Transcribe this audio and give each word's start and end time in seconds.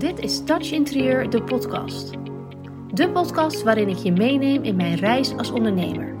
Dit 0.00 0.18
is 0.18 0.44
Touch 0.44 0.70
Interieur, 0.70 1.30
de 1.30 1.42
podcast. 1.42 2.10
De 2.94 3.10
podcast 3.12 3.62
waarin 3.62 3.88
ik 3.88 3.96
je 3.96 4.12
meeneem 4.12 4.62
in 4.62 4.76
mijn 4.76 4.94
reis 4.94 5.36
als 5.36 5.50
ondernemer. 5.50 6.14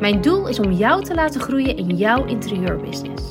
Mijn 0.00 0.20
doel 0.20 0.48
is 0.48 0.58
om 0.58 0.72
jou 0.72 1.04
te 1.04 1.14
laten 1.14 1.40
groeien 1.40 1.76
in 1.76 1.96
jouw 1.96 2.26
interieurbusiness. 2.26 3.28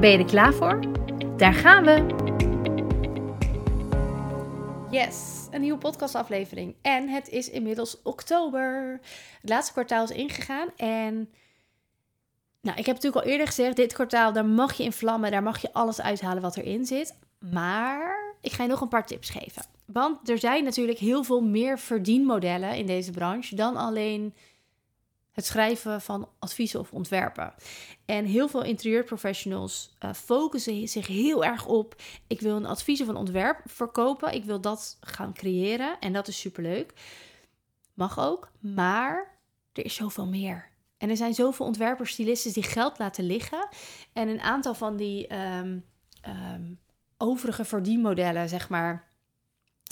Ben 0.00 0.10
je 0.10 0.18
er 0.18 0.24
klaar 0.24 0.54
voor? 0.54 0.80
Daar 1.36 1.54
gaan 1.54 1.84
we! 1.84 2.06
Yes, 4.90 5.46
een 5.50 5.60
nieuwe 5.60 5.78
podcastaflevering. 5.78 6.74
En 6.82 7.08
het 7.08 7.28
is 7.28 7.50
inmiddels 7.50 8.02
oktober. 8.02 9.00
Het 9.40 9.50
laatste 9.50 9.72
kwartaal 9.72 10.04
is 10.04 10.10
ingegaan 10.10 10.68
en... 10.76 11.30
Nou, 12.60 12.78
ik 12.78 12.86
heb 12.86 12.94
natuurlijk 12.94 13.24
al 13.24 13.30
eerder 13.30 13.46
gezegd, 13.46 13.76
dit 13.76 13.92
kwartaal, 13.92 14.32
daar 14.32 14.46
mag 14.46 14.72
je 14.72 14.84
in 14.84 14.92
vlammen, 14.92 15.30
daar 15.30 15.42
mag 15.42 15.58
je 15.62 15.72
alles 15.72 16.00
uithalen 16.00 16.42
wat 16.42 16.56
erin 16.56 16.86
zit. 16.86 17.18
Maar 17.38 18.27
ik 18.40 18.52
ga 18.52 18.62
je 18.62 18.68
nog 18.68 18.80
een 18.80 18.88
paar 18.88 19.06
tips 19.06 19.30
geven. 19.30 19.62
Want 19.84 20.28
er 20.28 20.38
zijn 20.38 20.64
natuurlijk 20.64 20.98
heel 20.98 21.24
veel 21.24 21.40
meer 21.40 21.78
verdienmodellen 21.78 22.76
in 22.76 22.86
deze 22.86 23.10
branche 23.10 23.54
dan 23.54 23.76
alleen 23.76 24.34
het 25.32 25.46
schrijven 25.46 26.00
van 26.00 26.28
adviezen 26.38 26.80
of 26.80 26.92
ontwerpen. 26.92 27.54
En 28.04 28.24
heel 28.24 28.48
veel 28.48 28.64
interieurprofessionals 28.64 29.96
uh, 30.04 30.12
focussen 30.12 30.88
zich 30.88 31.06
heel 31.06 31.44
erg 31.44 31.66
op: 31.66 31.94
ik 32.26 32.40
wil 32.40 32.56
een 32.56 32.66
advies 32.66 33.00
of 33.00 33.08
een 33.08 33.16
ontwerp 33.16 33.60
verkopen, 33.64 34.34
ik 34.34 34.44
wil 34.44 34.60
dat 34.60 34.96
gaan 35.00 35.32
creëren 35.32 35.98
en 36.00 36.12
dat 36.12 36.28
is 36.28 36.40
superleuk. 36.40 36.92
Mag 37.94 38.18
ook, 38.18 38.50
maar 38.58 39.38
er 39.72 39.84
is 39.84 39.94
zoveel 39.94 40.26
meer. 40.26 40.68
En 40.98 41.10
er 41.10 41.16
zijn 41.16 41.34
zoveel 41.34 41.66
ontwerpers, 41.66 42.12
stylisten 42.12 42.52
die 42.52 42.62
geld 42.62 42.98
laten 42.98 43.24
liggen. 43.24 43.68
En 44.12 44.28
een 44.28 44.40
aantal 44.40 44.74
van 44.74 44.96
die 44.96 45.34
um, 45.34 45.84
um, 46.52 46.78
overige 47.18 47.64
verdienmodellen, 47.64 48.48
zeg 48.48 48.68
maar, 48.68 49.08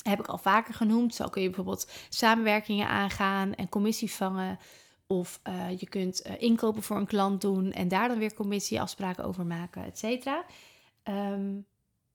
heb 0.03 0.19
ik 0.19 0.27
al 0.27 0.39
vaker 0.39 0.75
genoemd. 0.75 1.15
Zo 1.15 1.29
kun 1.29 1.43
je 1.43 1.49
bijvoorbeeld 1.49 1.91
samenwerkingen 2.09 2.89
aangaan 2.89 3.55
en 3.55 3.69
commissies 3.69 4.15
vangen. 4.15 4.59
Of 5.07 5.41
uh, 5.49 5.79
je 5.79 5.89
kunt 5.89 6.27
uh, 6.27 6.33
inkopen 6.39 6.83
voor 6.83 6.97
een 6.97 7.07
klant 7.07 7.41
doen 7.41 7.73
en 7.73 7.89
daar 7.89 8.09
dan 8.09 8.19
weer 8.19 8.35
commissieafspraken 8.35 9.25
over 9.25 9.47
maken, 9.47 9.85
et 9.85 9.99
cetera. 9.99 10.45
Um, 11.05 11.67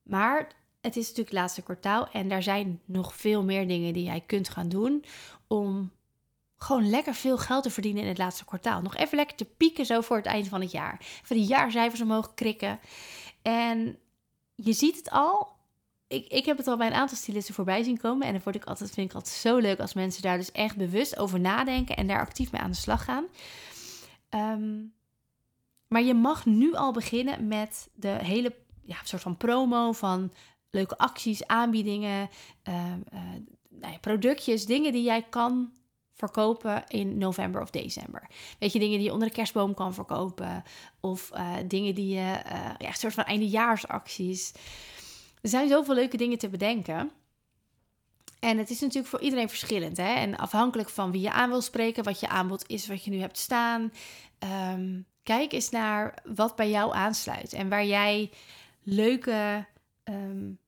maar 0.04 0.38
het 0.82 0.96
is 0.96 1.02
natuurlijk 1.02 1.30
het 1.30 1.40
laatste 1.40 1.62
kwartaal 1.62 2.10
en 2.12 2.28
daar 2.28 2.44
zijn 2.44 2.82
nog 2.86 3.16
veel 3.16 3.44
meer 3.44 3.68
dingen 3.68 3.94
die 3.94 4.04
jij 4.04 4.24
kunt 4.26 4.50
gaan 4.50 4.70
doen 4.70 5.04
om 5.48 5.92
gewoon 6.58 6.90
lekker 6.90 7.14
veel 7.14 7.38
geld 7.38 7.64
te 7.64 7.70
verdienen 7.70 8.04
in 8.04 8.10
het 8.10 8.18
laatste 8.18 8.46
kwartaal. 8.46 8.82
Nog 8.82 8.96
even 8.96 9.18
lekker 9.18 9.38
te 9.38 9.46
pieken 9.46 9.86
zo 9.86 10.02
voor 10.02 10.18
het 10.18 10.26
eind 10.26 10.48
van 10.48 10.62
het 10.62 10.72
jaar. 10.72 10.98
Even 11.24 11.36
de 11.36 11.46
jaarcijfers 11.46 12.02
omhoog 12.02 12.34
krikken. 12.34 12.80
En 13.42 13.98
je 14.64 14.74
ziet 14.74 14.96
het 14.96 15.10
al. 15.10 15.48
Ik, 16.08 16.28
ik 16.28 16.46
heb 16.46 16.58
het 16.58 16.68
al 16.68 16.78
bij 16.78 16.88
een 16.88 16.94
aantal 16.94 17.18
stylisten 17.18 17.54
voorbij 17.54 17.84
zien 17.84 17.98
komen. 17.98 18.28
En 18.28 18.34
dan 18.34 18.42
word 18.44 18.56
ik 18.56 18.66
altijd, 18.66 18.92
vind 18.92 19.10
ik 19.10 19.16
altijd 19.16 19.36
zo 19.36 19.58
leuk 19.58 19.80
als 19.80 19.94
mensen 19.94 20.22
daar 20.22 20.38
dus 20.38 20.52
echt 20.52 20.78
bewust 20.78 21.18
over 21.18 21.40
nadenken 21.40 21.96
en 21.96 22.08
daar 22.08 22.20
actief 22.20 22.52
mee 22.52 22.62
aan 22.62 22.72
de 22.72 22.78
slag 22.78 23.04
gaan. 23.04 23.26
Um, 24.30 24.94
maar 25.88 26.02
je 26.02 26.14
mag 26.14 26.46
nu 26.46 26.74
al 26.74 26.92
beginnen 26.92 27.48
met 27.48 27.90
de 27.94 28.08
hele 28.08 28.56
ja, 28.84 28.98
soort 29.04 29.22
van 29.22 29.38
promo 29.38 29.92
van 29.92 30.32
leuke 30.70 30.98
acties, 30.98 31.48
aanbiedingen, 31.48 32.30
uh, 32.70 32.76
uh, 33.14 33.22
nou 33.70 33.94
ja, 33.94 34.00
productjes, 34.00 34.66
dingen 34.66 34.92
die 34.92 35.04
jij 35.04 35.22
kan 35.22 35.72
verkopen 36.22 36.84
in 36.88 37.18
november 37.18 37.62
of 37.62 37.70
december. 37.70 38.28
Weet 38.60 38.74
je, 38.74 38.80
dingen 38.80 38.98
die 38.98 39.08
je 39.08 39.14
onder 39.14 39.28
de 39.28 39.34
kerstboom 39.34 39.74
kan 39.74 39.94
verkopen. 39.94 40.64
Of 41.00 41.32
uh, 41.34 41.56
dingen 41.66 41.96
die 41.96 42.16
je, 42.16 42.42
uh, 42.46 42.70
ja, 42.78 42.88
een 42.88 42.94
soort 42.94 43.14
van 43.14 43.24
eindejaarsacties. 43.24 44.52
Er 45.42 45.50
zijn 45.50 45.70
zoveel 45.70 45.96
leuke 45.96 46.18
dingen 46.18 46.38
te 46.38 46.50
bedenken. 46.50 47.12
En 48.40 48.58
het 48.58 48.70
is 48.70 48.80
natuurlijk 48.80 49.08
voor 49.08 49.22
iedereen 49.22 49.50
verschillend. 49.50 49.98
Hè? 49.98 50.14
En 50.14 50.38
afhankelijk 50.38 50.90
van 50.90 51.12
wie 51.12 51.22
je 51.22 51.32
aan 51.32 51.50
wil 51.50 51.62
spreken, 51.62 52.04
wat 52.04 52.20
je 52.20 52.28
aanbod 52.28 52.64
is, 52.68 52.88
wat 52.88 53.04
je 53.04 53.12
nu 53.12 53.20
hebt 53.20 53.38
staan. 53.38 53.92
Um, 54.74 55.06
kijk 55.24 55.52
eens 55.52 55.70
naar 55.70 56.24
wat 56.36 56.56
bij 56.56 56.70
jou 56.70 56.94
aansluit. 56.94 57.54
En 57.54 57.70
waar 57.70 57.86
jij 57.86 58.32
leuke 58.84 59.66
um, 60.04 60.60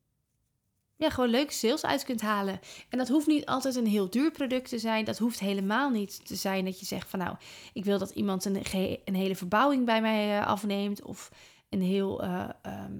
gewoon 1.12 1.30
leuke 1.30 1.54
sales 1.54 1.86
uit 1.86 2.04
kunt 2.04 2.22
halen. 2.22 2.60
En 2.90 2.98
dat 2.98 3.08
hoeft 3.08 3.28
niet 3.28 3.46
altijd 3.46 3.76
een 3.76 3.88
heel 3.88 4.10
duur 4.10 4.32
product 4.32 4.70
te 4.70 4.80
zijn. 4.80 5.06
Dat 5.06 5.18
hoeft 5.18 5.40
helemaal 5.40 5.90
niet 5.90 6.26
te 6.26 6.36
zijn 6.36 6.66
dat 6.66 6.80
je 6.80 6.86
zegt 6.86 7.10
van 7.10 7.20
nou, 7.20 7.36
ik 7.74 7.86
wil 7.86 7.98
dat 7.98 8.10
iemand 8.10 8.46
een, 8.46 8.62
een 9.06 9.16
hele 9.16 9.36
verbouwing 9.36 9.86
bij 9.86 10.02
mij 10.02 10.40
uh, 10.40 10.48
afneemt. 10.48 11.02
Of 11.02 11.32
een 11.70 11.82
heel 11.82 12.24
uh, 12.24 12.50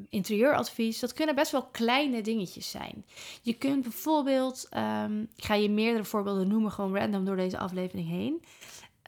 interieuradvies. 0.10 1.00
Dat 1.00 1.14
kunnen 1.14 1.36
best 1.36 1.52
wel 1.52 1.64
kleine 1.64 2.22
dingetjes 2.22 2.70
zijn. 2.70 3.06
Je 3.42 3.54
kunt 3.54 3.84
bijvoorbeeld, 3.84 4.70
um, 4.78 5.30
ik 5.36 5.46
ga 5.46 5.54
je 5.54 5.70
meerdere 5.70 6.04
voorbeelden 6.04 6.48
noemen, 6.48 6.72
gewoon 6.72 6.98
random 6.98 7.26
door 7.26 7.36
deze 7.36 7.58
aflevering 7.58 8.08
heen. 8.08 8.44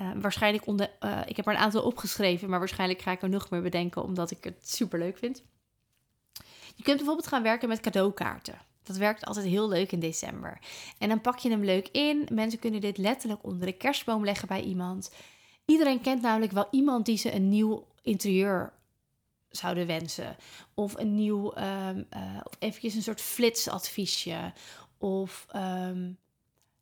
Uh, 0.01 0.11
waarschijnlijk 0.21 0.67
onder, 0.67 0.89
ik 1.25 1.35
heb 1.35 1.47
er 1.47 1.53
een 1.53 1.59
aantal 1.59 1.83
opgeschreven, 1.83 2.49
maar 2.49 2.59
waarschijnlijk 2.59 3.01
ga 3.01 3.11
ik 3.11 3.21
er 3.21 3.29
nog 3.29 3.49
meer 3.49 3.61
bedenken 3.61 4.03
omdat 4.03 4.31
ik 4.31 4.43
het 4.43 4.69
super 4.69 4.99
leuk 4.99 5.17
vind. 5.17 5.43
Je 6.75 6.83
kunt 6.83 6.97
bijvoorbeeld 6.97 7.27
gaan 7.27 7.43
werken 7.43 7.69
met 7.69 7.79
cadeaukaarten. 7.79 8.57
Dat 8.85 8.97
werkt 8.97 9.25
altijd 9.25 9.45
heel 9.45 9.69
leuk 9.69 9.91
in 9.91 9.99
december. 9.99 10.59
En 10.97 11.09
dan 11.09 11.21
pak 11.21 11.37
je 11.37 11.49
hem 11.49 11.63
leuk 11.63 11.87
in. 11.87 12.27
Mensen 12.31 12.59
kunnen 12.59 12.81
dit 12.81 12.97
letterlijk 12.97 13.43
onder 13.43 13.65
de 13.65 13.77
kerstboom 13.77 14.25
leggen 14.25 14.47
bij 14.47 14.61
iemand. 14.61 15.11
Iedereen 15.65 16.01
kent 16.01 16.21
namelijk 16.21 16.51
wel 16.51 16.67
iemand 16.71 17.05
die 17.05 17.17
ze 17.17 17.33
een 17.33 17.49
nieuw 17.49 17.87
interieur 18.01 18.73
zouden 19.49 19.87
wensen. 19.87 20.35
Of 20.73 20.97
een 20.97 21.15
nieuw, 21.15 21.57
um, 21.57 22.07
uh, 22.13 22.39
eventjes 22.59 22.95
een 22.95 23.01
soort 23.01 23.21
flitsadviesje. 23.21 24.53
Of 24.97 25.45
um, 25.55 26.17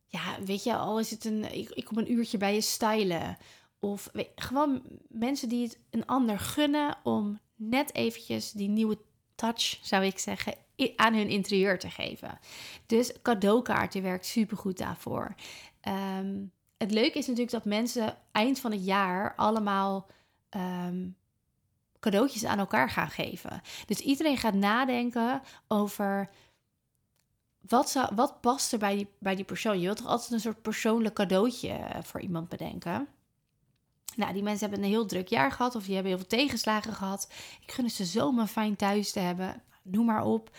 ja, 0.06 0.44
weet 0.46 0.64
je, 0.64 0.75
al 0.75 1.00
is 1.00 1.09
het 1.09 1.25
een, 1.25 1.58
ik, 1.58 1.85
kom 1.85 1.97
een 1.97 2.12
uurtje 2.12 2.38
bij 2.38 2.53
je 2.53 2.62
stylen. 2.62 3.38
Of 3.80 4.09
gewoon 4.35 4.81
mensen 5.08 5.50
die 5.50 5.64
het 5.64 5.80
een 5.90 6.06
ander 6.06 6.40
gunnen 6.40 6.97
om 7.03 7.40
net 7.56 7.94
eventjes 7.94 8.52
die 8.52 8.70
nieuwe 8.70 8.97
touch, 9.36 9.80
zou 9.82 10.06
ik 10.06 10.20
zeggen, 10.20 10.54
aan 10.96 11.14
hun 11.14 11.30
interieur 11.30 11.80
te 11.80 11.90
geven. 11.90 12.40
Dus 12.86 13.22
cadeaukaarten 13.22 14.02
werkt 14.02 14.26
supergoed 14.26 14.78
daarvoor. 14.78 15.36
Um, 15.88 16.52
het 16.78 16.92
leuke 16.92 17.18
is 17.18 17.26
natuurlijk 17.26 17.52
dat 17.52 17.66
mensen 17.66 18.18
eind 18.32 18.60
van 18.60 18.72
het 18.72 18.86
jaar 18.86 19.36
allemaal 19.36 20.08
um, 20.50 21.16
cadeautjes 22.00 22.46
aan 22.46 22.60
elkaar 22.60 22.90
gaan 22.90 23.10
geven. 23.10 23.62
Dus 23.86 24.00
iedereen 24.00 24.38
gaat 24.38 24.54
nadenken 24.54 25.42
over 25.68 26.30
wat, 27.68 27.90
zou, 27.90 28.16
wat 28.16 28.42
past 28.42 28.74
er 28.74 28.80
bij 28.80 28.96
die, 28.96 29.08
bij 29.20 29.36
die 29.36 29.46
persoon. 29.46 29.80
Je 29.80 29.86
wilt 29.86 29.98
toch 29.98 30.08
altijd 30.08 30.32
een 30.32 30.40
soort 30.40 30.62
persoonlijk 30.62 31.16
cadeautje 31.16 31.70
eh, 31.70 32.04
voor 32.04 32.22
iemand 32.22 32.50
bedenken. 32.50 33.08
Nou, 34.16 34.34
die 34.34 34.44
mensen 34.44 34.69
hebben 34.69 34.85
een 34.85 34.94
heel 34.94 35.06
druk 35.06 35.28
jaar 35.28 35.51
gehad 35.51 35.75
of 35.75 35.84
die 35.84 35.94
hebben 35.94 36.12
heel 36.12 36.22
veel 36.22 36.38
tegenslagen 36.38 36.94
gehad. 36.94 37.28
Ik 37.62 37.72
gun 37.72 37.85
het 37.85 37.94
ze 37.94 38.06
zomaar 38.06 38.47
fijn 38.47 38.75
thuis 38.75 39.12
te 39.12 39.19
hebben. 39.19 39.63
Noem 39.81 40.06
maar 40.06 40.25
op. 40.25 40.50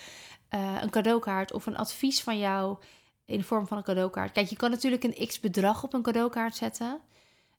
Uh, 0.51 0.83
een 0.83 0.91
cadeaukaart 0.91 1.53
of 1.53 1.67
een 1.67 1.77
advies 1.77 2.23
van 2.23 2.39
jou 2.39 2.79
in 3.25 3.39
de 3.39 3.45
vorm 3.45 3.67
van 3.67 3.77
een 3.77 3.83
cadeaukaart. 3.83 4.33
Kijk, 4.33 4.49
je 4.49 4.57
kan 4.57 4.71
natuurlijk 4.71 5.05
een 5.05 5.27
x 5.27 5.41
bedrag 5.41 5.83
op 5.83 5.95
een 5.95 6.03
cadeaukaart 6.03 6.57
zetten. 6.57 7.01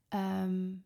Um, 0.09 0.85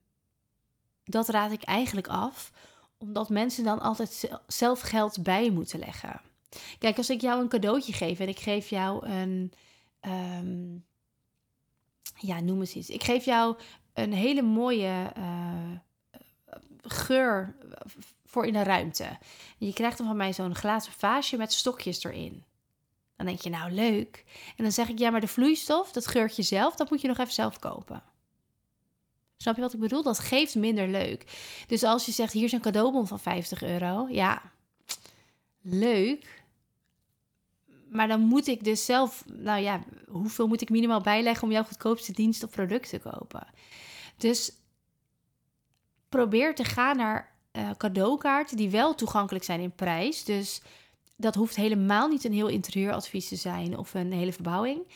dat 1.04 1.30
raad 1.30 1.52
ik 1.52 1.64
eigenlijk 1.64 2.08
af, 2.08 2.52
omdat 2.98 3.30
mensen 3.30 3.64
dan 3.64 3.80
altijd 3.80 4.30
zelf 4.48 4.82
geld 4.82 5.24
bij 5.24 5.50
moeten 5.50 5.80
leggen. 5.80 6.22
Kijk, 6.80 6.98
als 6.98 7.10
ik 7.10 7.22
jou 7.22 7.42
een 7.42 7.50
cadeautje 7.50 7.94
geef 7.94 8.20
en 8.20 8.28
ik 8.28 8.40
geef 8.40 8.70
jou 8.70 9.08
een. 9.08 9.54
Um, 10.02 10.86
ja, 12.16 12.40
noem 12.40 12.60
eens 12.60 12.76
iets. 12.76 12.90
Ik 12.90 13.04
geef 13.04 13.26
jou 13.26 13.58
een 13.94 14.14
hele 14.14 14.42
mooie 14.42 15.14
uh, 15.18 15.78
geur 16.82 17.56
voor 18.26 18.46
in 18.46 18.54
de 18.54 18.64
ruimte. 18.64 19.18
Je 19.58 19.74
krijgt 19.74 19.98
dan 19.98 20.08
van 20.08 20.18
mij 20.18 20.34
zo'n 20.34 20.56
glazen 20.56 20.94
vaasje 20.94 21.38
met 21.38 21.54
stokjes 21.54 22.04
erin. 22.04 22.44
Dan 23.16 23.26
denk 23.26 23.42
je, 23.42 23.50
nou 23.50 23.72
leuk. 23.72 24.24
En 24.58 24.64
dan 24.64 24.72
zeg 24.72 24.90
ik, 24.90 25.00
ja, 25.00 25.10
maar 25.10 25.22
de 25.22 25.28
vloeistof, 25.28 25.92
dat 25.92 26.08
geurtje 26.08 26.44
zelf, 26.44 26.76
dat 26.76 26.90
moet 26.90 27.02
je 27.02 27.08
nog 27.08 27.18
even 27.18 27.34
zelf 27.34 27.60
kopen. 27.60 28.04
Snap 29.38 29.56
je 29.56 29.62
wat 29.62 29.74
ik 29.74 29.80
bedoel? 29.80 30.04
Dat 30.04 30.20
geeft 30.20 30.56
minder 30.56 30.88
leuk. 30.88 31.26
Dus 31.68 31.84
als 31.84 32.06
je 32.06 32.12
zegt, 32.12 32.34
hier 32.34 32.44
is 32.44 32.52
een 32.52 32.62
cadeaubon 32.62 33.08
van 33.08 33.20
50 33.20 33.64
euro. 33.64 34.08
Ja, 34.10 34.42
leuk. 35.62 36.44
Maar 37.90 38.08
dan 38.08 38.22
moet 38.22 38.48
ik 38.48 38.64
dus 38.64 38.86
zelf, 38.86 39.24
nou 39.28 39.62
ja, 39.62 39.84
hoeveel 40.08 40.48
moet 40.48 40.62
ik 40.62 40.70
minimaal 40.70 41.02
bijleggen 41.02 41.44
om 41.44 41.54
jouw 41.54 41.64
goedkoopste 41.64 42.12
dienst 42.12 42.44
of 42.44 42.50
product 42.50 42.90
te 42.90 43.00
kopen? 43.00 43.48
Dus 44.20 44.52
probeer 46.10 46.56
te 46.56 46.64
gaan 46.64 46.98
naar 46.98 47.36
uh, 47.52 47.70
cadeaukaarten 47.78 48.58
die 48.58 48.70
wel 48.70 48.96
toegankelijk 48.96 49.46
zijn 49.46 49.60
in 49.60 49.76
prijs. 49.76 50.24
Dus 50.24 50.62
dat 51.16 51.36
hoeft 51.36 51.56
helemaal 51.56 52.08
niet 52.08 52.24
een 52.24 52.34
heel 52.34 52.48
interieuradvies 52.48 53.28
te 53.28 53.36
zijn 53.36 53.78
of 53.78 53.94
een 53.94 54.12
hele 54.12 54.34
verbouwing. 54.34 54.88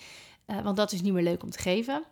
Uh, 0.48 0.62
want 0.62 0.78
dat 0.78 0.92
is 0.92 1.02
niet 1.02 1.14
meer 1.14 1.24
leuk 1.24 1.44
om 1.44 1.50
te 1.50 1.60
geven. 1.60 2.04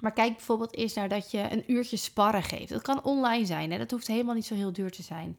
Maar 0.00 0.12
kijk 0.12 0.36
bijvoorbeeld 0.36 0.76
eerst 0.76 0.96
naar 0.96 1.08
dat 1.08 1.30
je 1.30 1.50
een 1.50 1.72
uurtje 1.72 1.96
sparren 1.96 2.42
geeft. 2.42 2.68
Dat 2.68 2.82
kan 2.82 3.04
online 3.04 3.46
zijn, 3.46 3.70
hè? 3.70 3.78
dat 3.78 3.90
hoeft 3.90 4.06
helemaal 4.06 4.34
niet 4.34 4.46
zo 4.46 4.54
heel 4.54 4.72
duur 4.72 4.90
te 4.90 5.02
zijn. 5.02 5.38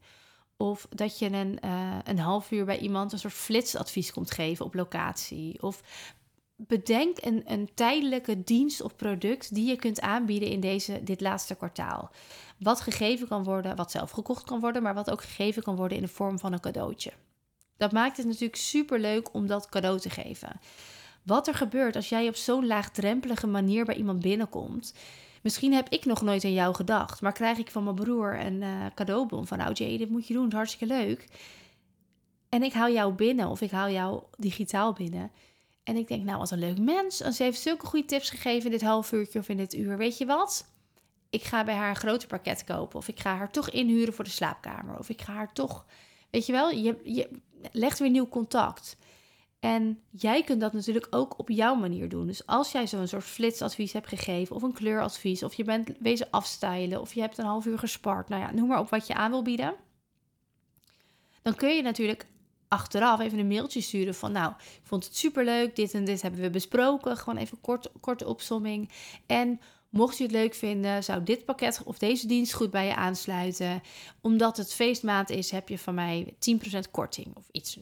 Of 0.56 0.86
dat 0.90 1.18
je 1.18 1.32
een, 1.32 1.58
uh, 1.64 1.98
een 2.04 2.18
half 2.18 2.50
uur 2.50 2.64
bij 2.64 2.78
iemand 2.78 3.12
een 3.12 3.18
soort 3.18 3.32
flitsadvies 3.32 4.12
komt 4.12 4.30
geven 4.30 4.64
op 4.64 4.74
locatie. 4.74 5.62
Of 5.62 5.82
bedenk 6.56 7.16
een, 7.20 7.70
tijdelijke 7.74 8.44
dienst 8.44 8.82
of 8.82 8.96
product 8.96 9.54
die 9.54 9.68
je 9.68 9.76
kunt 9.76 10.00
aanbieden 10.00 10.48
in 10.48 10.60
deze, 10.60 11.02
dit 11.02 11.20
laatste 11.20 11.54
kwartaal. 11.54 12.10
Wat 12.58 12.80
gegeven 12.80 13.28
kan 13.28 13.44
worden, 13.44 13.76
wat 13.76 13.90
zelf 13.90 14.10
gekocht 14.10 14.44
kan 14.44 14.60
worden, 14.60 14.82
maar 14.82 14.94
wat 14.94 15.10
ook 15.10 15.22
gegeven 15.22 15.62
kan 15.62 15.76
worden 15.76 15.96
in 15.96 16.02
de 16.02 16.08
vorm 16.08 16.38
van 16.38 16.52
een 16.52 16.60
cadeautje. 16.60 17.12
Dat 17.76 17.92
maakt 17.92 18.16
het 18.16 18.26
natuurlijk 18.26 18.56
super 18.56 19.00
leuk 19.00 19.34
om 19.34 19.46
dat 19.46 19.68
cadeau 19.68 20.00
te 20.00 20.10
geven. 20.10 20.60
Wat 21.22 21.48
er 21.48 21.54
gebeurt 21.54 21.96
als 21.96 22.08
jij 22.08 22.28
op 22.28 22.36
zo'n 22.36 22.66
laagdrempelige 22.66 23.46
manier 23.46 23.84
bij 23.84 23.96
iemand 23.96 24.20
binnenkomt. 24.20 24.94
Misschien 25.42 25.72
heb 25.72 25.88
ik 25.88 26.04
nog 26.04 26.22
nooit 26.22 26.44
aan 26.44 26.52
jou 26.52 26.74
gedacht, 26.74 27.20
maar 27.20 27.32
krijg 27.32 27.58
ik 27.58 27.70
van 27.70 27.84
mijn 27.84 27.96
broer 27.96 28.40
een 28.40 28.62
uh, 28.62 28.86
cadeaubon 28.94 29.46
van, 29.46 29.72
Jay, 29.72 29.96
dit 29.96 30.10
moet 30.10 30.26
je 30.26 30.34
doen, 30.34 30.52
hartstikke 30.52 30.94
leuk. 30.94 31.28
En 32.48 32.62
ik 32.62 32.72
hou 32.72 32.92
jou 32.92 33.12
binnen 33.12 33.48
of 33.48 33.60
ik 33.60 33.70
hou 33.70 33.90
jou 33.90 34.22
digitaal 34.36 34.92
binnen. 34.92 35.30
En 35.84 35.96
ik 35.96 36.08
denk, 36.08 36.24
nou, 36.24 36.38
wat 36.38 36.50
een 36.50 36.58
leuk 36.58 36.78
mens. 36.78 37.20
En 37.20 37.32
ze 37.32 37.42
heeft 37.42 37.60
zulke 37.60 37.86
goede 37.86 38.06
tips 38.06 38.30
gegeven 38.30 38.64
in 38.64 38.70
dit 38.70 38.82
half 38.82 39.12
uurtje 39.12 39.38
of 39.38 39.48
in 39.48 39.56
dit 39.56 39.74
uur. 39.74 39.96
Weet 39.96 40.18
je 40.18 40.26
wat? 40.26 40.66
Ik 41.30 41.42
ga 41.42 41.64
bij 41.64 41.74
haar 41.74 41.88
een 41.88 41.96
groter 41.96 42.28
pakket 42.28 42.64
kopen. 42.64 42.98
Of 42.98 43.08
ik 43.08 43.20
ga 43.20 43.36
haar 43.36 43.50
toch 43.50 43.70
inhuren 43.70 44.14
voor 44.14 44.24
de 44.24 44.30
slaapkamer. 44.30 44.98
Of 44.98 45.08
ik 45.08 45.22
ga 45.22 45.32
haar 45.32 45.52
toch. 45.52 45.86
Weet 46.30 46.46
je 46.46 46.52
wel, 46.52 46.70
je, 46.70 47.00
je 47.04 47.28
legt 47.72 47.98
weer 47.98 48.10
nieuw 48.10 48.28
contact. 48.28 48.96
En 49.60 50.02
jij 50.10 50.42
kunt 50.42 50.60
dat 50.60 50.72
natuurlijk 50.72 51.06
ook 51.10 51.38
op 51.38 51.48
jouw 51.48 51.74
manier 51.74 52.08
doen. 52.08 52.26
Dus 52.26 52.46
als 52.46 52.72
jij 52.72 52.86
zo'n 52.86 53.08
soort 53.08 53.24
flitsadvies 53.24 53.92
hebt 53.92 54.08
gegeven, 54.08 54.56
of 54.56 54.62
een 54.62 54.72
kleuradvies, 54.72 55.42
of 55.42 55.54
je 55.54 55.64
bent 55.64 55.90
wezen 55.98 56.30
afstylen, 56.30 57.00
of 57.00 57.14
je 57.14 57.20
hebt 57.20 57.38
een 57.38 57.44
half 57.44 57.66
uur 57.66 57.78
gespart, 57.78 58.28
nou 58.28 58.42
ja, 58.42 58.52
noem 58.52 58.68
maar 58.68 58.78
op 58.78 58.90
wat 58.90 59.06
je 59.06 59.14
aan 59.14 59.30
wil 59.30 59.42
bieden. 59.42 59.74
Dan 61.42 61.54
kun 61.54 61.76
je 61.76 61.82
natuurlijk 61.82 62.26
achteraf 62.74 63.20
even 63.20 63.38
een 63.38 63.46
mailtje 63.46 63.80
sturen 63.80 64.14
van 64.14 64.32
nou, 64.32 64.52
ik 64.58 64.80
vond 64.82 65.04
het 65.04 65.16
superleuk, 65.16 65.76
dit 65.76 65.94
en 65.94 66.04
dit 66.04 66.22
hebben 66.22 66.40
we 66.40 66.50
besproken. 66.50 67.16
Gewoon 67.16 67.38
even 67.38 67.60
kort, 67.60 67.90
korte 68.00 68.26
opsomming. 68.26 68.90
En 69.26 69.60
mocht 69.88 70.18
je 70.18 70.22
het 70.22 70.32
leuk 70.32 70.54
vinden, 70.54 71.04
zou 71.04 71.22
dit 71.22 71.44
pakket 71.44 71.82
of 71.84 71.98
deze 71.98 72.26
dienst 72.26 72.52
goed 72.52 72.70
bij 72.70 72.86
je 72.86 72.94
aansluiten. 72.94 73.82
Omdat 74.20 74.56
het 74.56 74.74
feestmaand 74.74 75.30
is, 75.30 75.50
heb 75.50 75.68
je 75.68 75.78
van 75.78 75.94
mij 75.94 76.34
10% 76.34 76.90
korting 76.90 77.36
of 77.36 77.48
iets, 77.52 77.78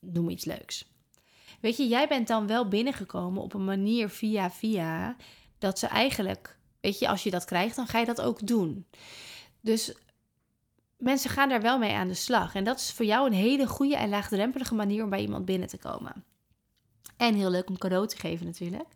noem 0.00 0.28
iets 0.28 0.44
leuks. 0.44 0.88
Weet 1.60 1.76
je, 1.76 1.88
jij 1.88 2.08
bent 2.08 2.28
dan 2.28 2.46
wel 2.46 2.68
binnengekomen 2.68 3.42
op 3.42 3.54
een 3.54 3.64
manier 3.64 4.08
via 4.08 4.50
via 4.50 5.16
dat 5.58 5.78
ze 5.78 5.86
eigenlijk, 5.86 6.58
weet 6.80 6.98
je, 6.98 7.08
als 7.08 7.22
je 7.22 7.30
dat 7.30 7.44
krijgt, 7.44 7.76
dan 7.76 7.86
ga 7.86 7.98
je 7.98 8.06
dat 8.06 8.20
ook 8.20 8.46
doen. 8.46 8.86
Dus 9.60 9.94
mensen 11.00 11.30
gaan 11.30 11.48
daar 11.48 11.60
wel 11.60 11.78
mee 11.78 11.92
aan 11.92 12.08
de 12.08 12.14
slag. 12.14 12.54
En 12.54 12.64
dat 12.64 12.78
is 12.78 12.92
voor 12.92 13.04
jou 13.04 13.26
een 13.26 13.32
hele 13.32 13.66
goede 13.66 13.96
en 13.96 14.08
laagdrempelige 14.08 14.74
manier 14.74 15.04
om 15.04 15.10
bij 15.10 15.20
iemand 15.20 15.44
binnen 15.44 15.68
te 15.68 15.78
komen. 15.78 16.24
En 17.16 17.34
heel 17.34 17.50
leuk 17.50 17.68
om 17.68 17.78
cadeau 17.78 18.06
te 18.06 18.16
geven 18.16 18.46
natuurlijk. 18.46 18.88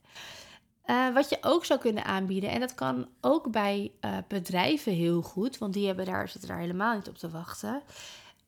Uh, 0.86 1.14
wat 1.14 1.28
je 1.28 1.38
ook 1.40 1.64
zou 1.64 1.80
kunnen 1.80 2.04
aanbieden, 2.04 2.50
en 2.50 2.60
dat 2.60 2.74
kan 2.74 3.08
ook 3.20 3.50
bij 3.50 3.92
uh, 4.00 4.18
bedrijven 4.28 4.92
heel 4.92 5.22
goed, 5.22 5.58
want 5.58 5.72
die 5.72 5.86
hebben 5.86 6.04
daar, 6.04 6.28
zitten 6.28 6.48
daar 6.48 6.58
helemaal 6.58 6.94
niet 6.94 7.08
op 7.08 7.18
te 7.18 7.30
wachten, 7.30 7.82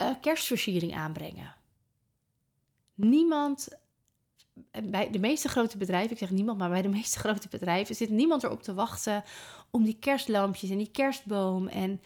uh, 0.02 0.10
kerstversiering 0.20 0.94
aanbrengen. 0.94 1.54
Niemand, 2.94 3.68
bij 4.84 5.10
de 5.10 5.18
meeste 5.18 5.48
grote 5.48 5.78
bedrijven, 5.78 6.10
ik 6.10 6.18
zeg 6.18 6.30
niemand, 6.30 6.58
maar 6.58 6.70
bij 6.70 6.82
de 6.82 6.88
meeste 6.88 7.18
grote 7.24 7.48
bedrijven 7.48 7.94
zit 7.94 8.10
niemand 8.10 8.42
erop 8.42 8.62
te 8.62 8.74
wachten 8.74 9.24
om 9.70 9.84
die 9.84 9.96
kerstlampjes 10.00 10.70
en 10.70 10.78
die 10.78 10.90
kerstboom 10.90 11.68
en 11.68 12.00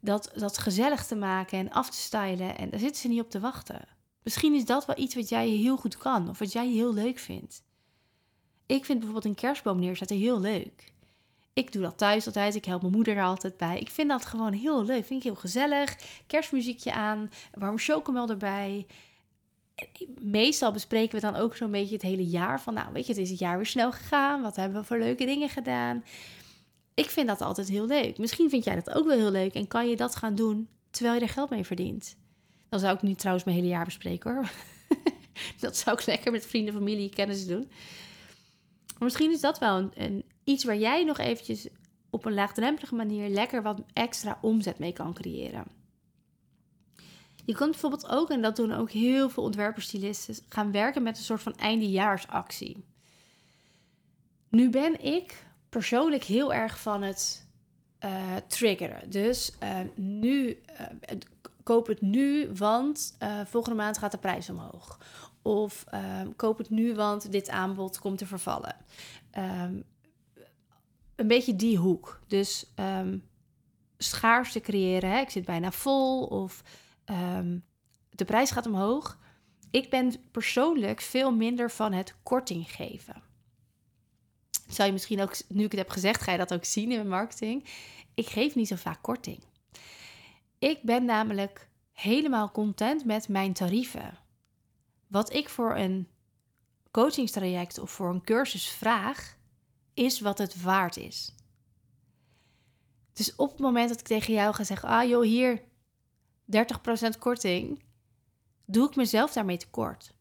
dat, 0.00 0.30
dat 0.34 0.58
gezellig 0.58 1.06
te 1.06 1.16
maken 1.16 1.58
en 1.58 1.70
af 1.70 1.90
te 1.90 1.96
stylen. 1.96 2.56
En 2.56 2.70
daar 2.70 2.80
zitten 2.80 3.00
ze 3.00 3.08
niet 3.08 3.20
op 3.20 3.30
te 3.30 3.40
wachten. 3.40 3.80
Misschien 4.22 4.54
is 4.54 4.64
dat 4.64 4.86
wel 4.86 4.98
iets 4.98 5.14
wat 5.14 5.28
jij 5.28 5.48
heel 5.48 5.76
goed 5.76 5.96
kan 5.96 6.28
of 6.28 6.38
wat 6.38 6.52
jij 6.52 6.68
heel 6.68 6.94
leuk 6.94 7.18
vindt. 7.18 7.62
Ik 8.66 8.84
vind 8.84 8.98
bijvoorbeeld 8.98 9.24
een 9.24 9.40
kerstboom 9.40 9.80
neerzetten 9.80 10.16
heel 10.16 10.40
leuk. 10.40 10.92
Ik 11.52 11.72
doe 11.72 11.82
dat 11.82 11.98
thuis 11.98 12.26
altijd. 12.26 12.54
Ik 12.54 12.64
help 12.64 12.80
mijn 12.80 12.94
moeder 12.94 13.16
er 13.16 13.22
altijd 13.22 13.56
bij. 13.56 13.78
Ik 13.78 13.90
vind 13.90 14.08
dat 14.08 14.26
gewoon 14.26 14.52
heel 14.52 14.84
leuk. 14.84 15.04
Vind 15.04 15.18
ik 15.18 15.22
heel 15.22 15.40
gezellig. 15.40 15.96
Kerstmuziekje 16.26 16.92
aan, 16.92 17.30
warme 17.52 17.78
chocomel 17.78 18.28
erbij. 18.28 18.86
Meestal 20.20 20.72
bespreken 20.72 21.14
we 21.14 21.20
dan 21.20 21.36
ook 21.36 21.56
zo'n 21.56 21.70
beetje 21.70 21.94
het 21.94 22.02
hele 22.02 22.26
jaar. 22.26 22.60
Van 22.60 22.74
nou, 22.74 22.92
weet 22.92 23.06
je, 23.06 23.12
het 23.12 23.22
is 23.22 23.30
het 23.30 23.38
jaar 23.38 23.56
weer 23.56 23.66
snel 23.66 23.92
gegaan. 23.92 24.42
Wat 24.42 24.56
hebben 24.56 24.80
we 24.80 24.86
voor 24.86 24.98
leuke 24.98 25.24
dingen 25.24 25.48
gedaan? 25.48 26.04
Ik 26.94 27.10
vind 27.10 27.28
dat 27.28 27.40
altijd 27.40 27.68
heel 27.68 27.86
leuk. 27.86 28.18
Misschien 28.18 28.50
vind 28.50 28.64
jij 28.64 28.74
dat 28.74 28.94
ook 28.94 29.06
wel 29.06 29.18
heel 29.18 29.30
leuk 29.30 29.54
en 29.54 29.68
kan 29.68 29.88
je 29.88 29.96
dat 29.96 30.16
gaan 30.16 30.34
doen 30.34 30.68
terwijl 30.90 31.14
je 31.14 31.20
er 31.20 31.28
geld 31.28 31.50
mee 31.50 31.64
verdient. 31.64 32.16
Dan 32.68 32.80
zou 32.80 32.94
ik 32.94 33.02
nu 33.02 33.14
trouwens 33.14 33.44
mijn 33.44 33.56
hele 33.56 33.68
jaar 33.68 33.84
bespreken 33.84 34.34
hoor. 34.34 34.50
dat 35.60 35.76
zou 35.76 35.98
ik 35.98 36.06
lekker 36.06 36.32
met 36.32 36.46
vrienden, 36.46 36.74
familie, 36.74 37.10
kennis 37.10 37.46
doen. 37.46 37.70
Misschien 38.98 39.30
is 39.30 39.40
dat 39.40 39.58
wel 39.58 39.90
een, 39.94 40.24
iets 40.44 40.64
waar 40.64 40.76
jij 40.76 41.04
nog 41.04 41.18
eventjes 41.18 41.68
op 42.10 42.24
een 42.24 42.34
laagdrempelige 42.34 42.94
manier 42.94 43.28
lekker 43.28 43.62
wat 43.62 43.82
extra 43.92 44.38
omzet 44.40 44.78
mee 44.78 44.92
kan 44.92 45.14
creëren. 45.14 45.64
Je 47.44 47.54
kunt 47.54 47.70
bijvoorbeeld 47.70 48.08
ook, 48.08 48.30
en 48.30 48.42
dat 48.42 48.56
doen 48.56 48.72
ook 48.72 48.90
heel 48.90 49.30
veel 49.30 49.42
ontwerperstylisten, 49.42 50.36
gaan 50.48 50.72
werken 50.72 51.02
met 51.02 51.16
een 51.16 51.24
soort 51.24 51.42
van 51.42 51.56
eindejaarsactie. 51.56 52.84
Nu 54.48 54.70
ben 54.70 55.04
ik 55.04 55.46
persoonlijk 55.68 56.24
heel 56.24 56.52
erg 56.52 56.80
van 56.80 57.02
het 57.02 57.46
uh, 58.04 58.36
triggeren. 58.46 59.10
Dus 59.10 59.52
uh, 59.62 59.78
nu, 59.94 60.62
uh, 60.80 61.16
koop 61.62 61.86
het 61.86 62.00
nu, 62.00 62.50
want 62.52 63.16
volgende 63.44 63.76
maand 63.76 63.98
gaat 63.98 64.12
de 64.12 64.18
prijs 64.18 64.50
omhoog. 64.50 64.98
Of 65.42 65.84
koop 66.36 66.58
het 66.58 66.70
nu, 66.70 66.94
want 66.94 67.32
dit 67.32 67.48
aanbod 67.48 67.98
komt 67.98 68.18
te 68.18 68.26
vervallen. 68.26 68.76
Um, 69.38 69.84
een 71.14 71.26
beetje 71.26 71.56
die 71.56 71.76
hoek. 71.76 72.20
Dus 72.26 72.66
um, 72.76 73.24
schaarste 73.98 74.60
creëren. 74.60 75.10
Hè? 75.10 75.20
Ik 75.20 75.30
zit 75.30 75.44
bijna 75.44 75.70
vol. 75.70 76.24
Of 76.24 76.62
um, 77.10 77.64
de 78.10 78.24
prijs 78.24 78.50
gaat 78.50 78.66
omhoog. 78.66 79.18
Ik 79.70 79.90
ben 79.90 80.14
persoonlijk 80.30 81.00
veel 81.00 81.32
minder 81.32 81.70
van 81.70 81.92
het 81.92 82.14
korting 82.22 82.72
geven 82.72 83.22
zou 84.74 84.86
je 84.86 84.92
misschien 84.92 85.20
ook, 85.20 85.36
nu 85.48 85.64
ik 85.64 85.70
het 85.70 85.80
heb 85.80 85.90
gezegd, 85.90 86.22
ga 86.22 86.32
je 86.32 86.38
dat 86.38 86.54
ook 86.54 86.64
zien 86.64 86.90
in 86.90 86.96
mijn 86.96 87.08
marketing. 87.08 87.64
Ik 88.14 88.26
geef 88.26 88.54
niet 88.54 88.68
zo 88.68 88.76
vaak 88.76 89.02
korting. 89.02 89.38
Ik 90.58 90.82
ben 90.82 91.04
namelijk 91.04 91.68
helemaal 91.92 92.50
content 92.50 93.04
met 93.04 93.28
mijn 93.28 93.52
tarieven. 93.52 94.18
Wat 95.06 95.32
ik 95.32 95.48
voor 95.48 95.76
een 95.76 96.08
coachingstraject 96.90 97.78
of 97.78 97.90
voor 97.90 98.10
een 98.10 98.24
cursus 98.24 98.68
vraag, 98.68 99.36
is 99.94 100.20
wat 100.20 100.38
het 100.38 100.62
waard 100.62 100.96
is. 100.96 101.34
Dus 103.12 103.36
op 103.36 103.50
het 103.50 103.60
moment 103.60 103.88
dat 103.88 104.00
ik 104.00 104.06
tegen 104.06 104.34
jou 104.34 104.54
ga 104.54 104.64
zeggen: 104.64 104.88
Ah 104.88 105.08
joh, 105.08 105.22
hier 105.22 105.62
30% 106.52 107.18
korting, 107.18 107.82
doe 108.64 108.88
ik 108.88 108.96
mezelf 108.96 109.32
daarmee 109.32 109.56
tekort. 109.56 110.14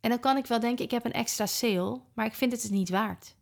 En 0.00 0.10
dan 0.10 0.20
kan 0.20 0.36
ik 0.36 0.46
wel 0.46 0.60
denken: 0.60 0.84
ik 0.84 0.90
heb 0.90 1.04
een 1.04 1.12
extra 1.12 1.46
sale, 1.46 2.00
maar 2.14 2.26
ik 2.26 2.34
vind 2.34 2.52
het 2.52 2.62
het 2.62 2.70
niet 2.70 2.88
waard. 2.88 3.36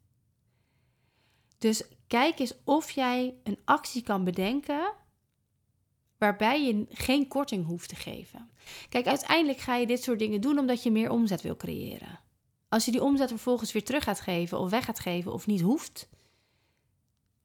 Dus 1.59 1.83
kijk 2.07 2.39
eens 2.39 2.55
of 2.65 2.91
jij 2.91 3.35
een 3.43 3.59
actie 3.65 4.03
kan 4.03 4.25
bedenken 4.25 4.93
waarbij 6.19 6.65
je 6.65 6.87
geen 6.89 7.29
korting 7.29 7.67
hoeft 7.67 7.89
te 7.89 7.97
geven. 7.97 8.51
Kijk, 8.89 9.07
uiteindelijk 9.07 9.59
ga 9.59 9.77
je 9.77 9.87
dit 9.87 10.03
soort 10.03 10.19
dingen 10.19 10.41
doen 10.41 10.59
omdat 10.59 10.83
je 10.83 10.91
meer 10.91 11.11
omzet 11.11 11.43
wil 11.43 11.57
creëren. 11.57 12.21
Als 12.69 12.85
je 12.85 12.91
die 12.91 13.03
omzet 13.03 13.29
vervolgens 13.29 13.73
weer 13.73 13.85
terug 13.85 14.05
gaat 14.05 14.21
geven 14.21 14.59
of 14.59 14.71
weg 14.71 14.85
gaat 14.85 15.01
geven 15.01 15.33
of 15.33 15.47
niet 15.47 15.61
hoeft, 15.61 16.09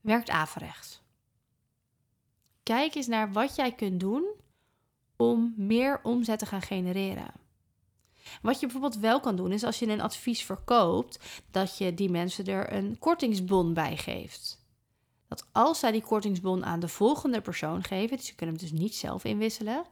werkt 0.01 0.29
averechts. 0.29 1.01
Kijk 2.63 2.95
eens 2.95 3.07
naar 3.07 3.31
wat 3.31 3.55
jij 3.55 3.72
kunt 3.72 4.00
doen 4.00 4.25
om 5.17 5.53
meer 5.58 6.00
omzet 6.03 6.39
te 6.39 6.46
gaan 6.46 6.62
genereren. 6.62 7.32
Wat 8.41 8.60
je 8.60 8.65
bijvoorbeeld 8.65 8.98
wel 8.98 9.20
kan 9.20 9.36
doen, 9.36 9.51
is 9.51 9.63
als 9.63 9.79
je 9.79 9.88
een 9.88 10.01
advies 10.01 10.43
verkoopt, 10.43 11.43
dat 11.51 11.77
je 11.77 11.93
die 11.93 12.10
mensen 12.10 12.46
er 12.46 12.74
een 12.74 13.00
kortingsbon 13.00 13.74
bij 13.74 13.98
geeft. 13.98 14.62
Dat 15.27 15.48
als 15.51 15.79
zij 15.79 15.91
die 15.91 16.01
kortingsbon 16.01 16.65
aan 16.65 16.79
de 16.79 16.88
volgende 16.88 17.41
persoon 17.41 17.84
geven, 17.84 18.17
dus 18.17 18.25
ze 18.25 18.36
kunnen 18.36 18.55
hem 18.55 18.70
dus 18.70 18.79
niet 18.79 18.96
zelf 18.96 19.24
inwisselen, 19.24 19.86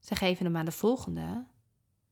ze 0.00 0.14
geven 0.14 0.44
hem 0.44 0.56
aan 0.56 0.64
de 0.64 0.72
volgende, 0.72 1.44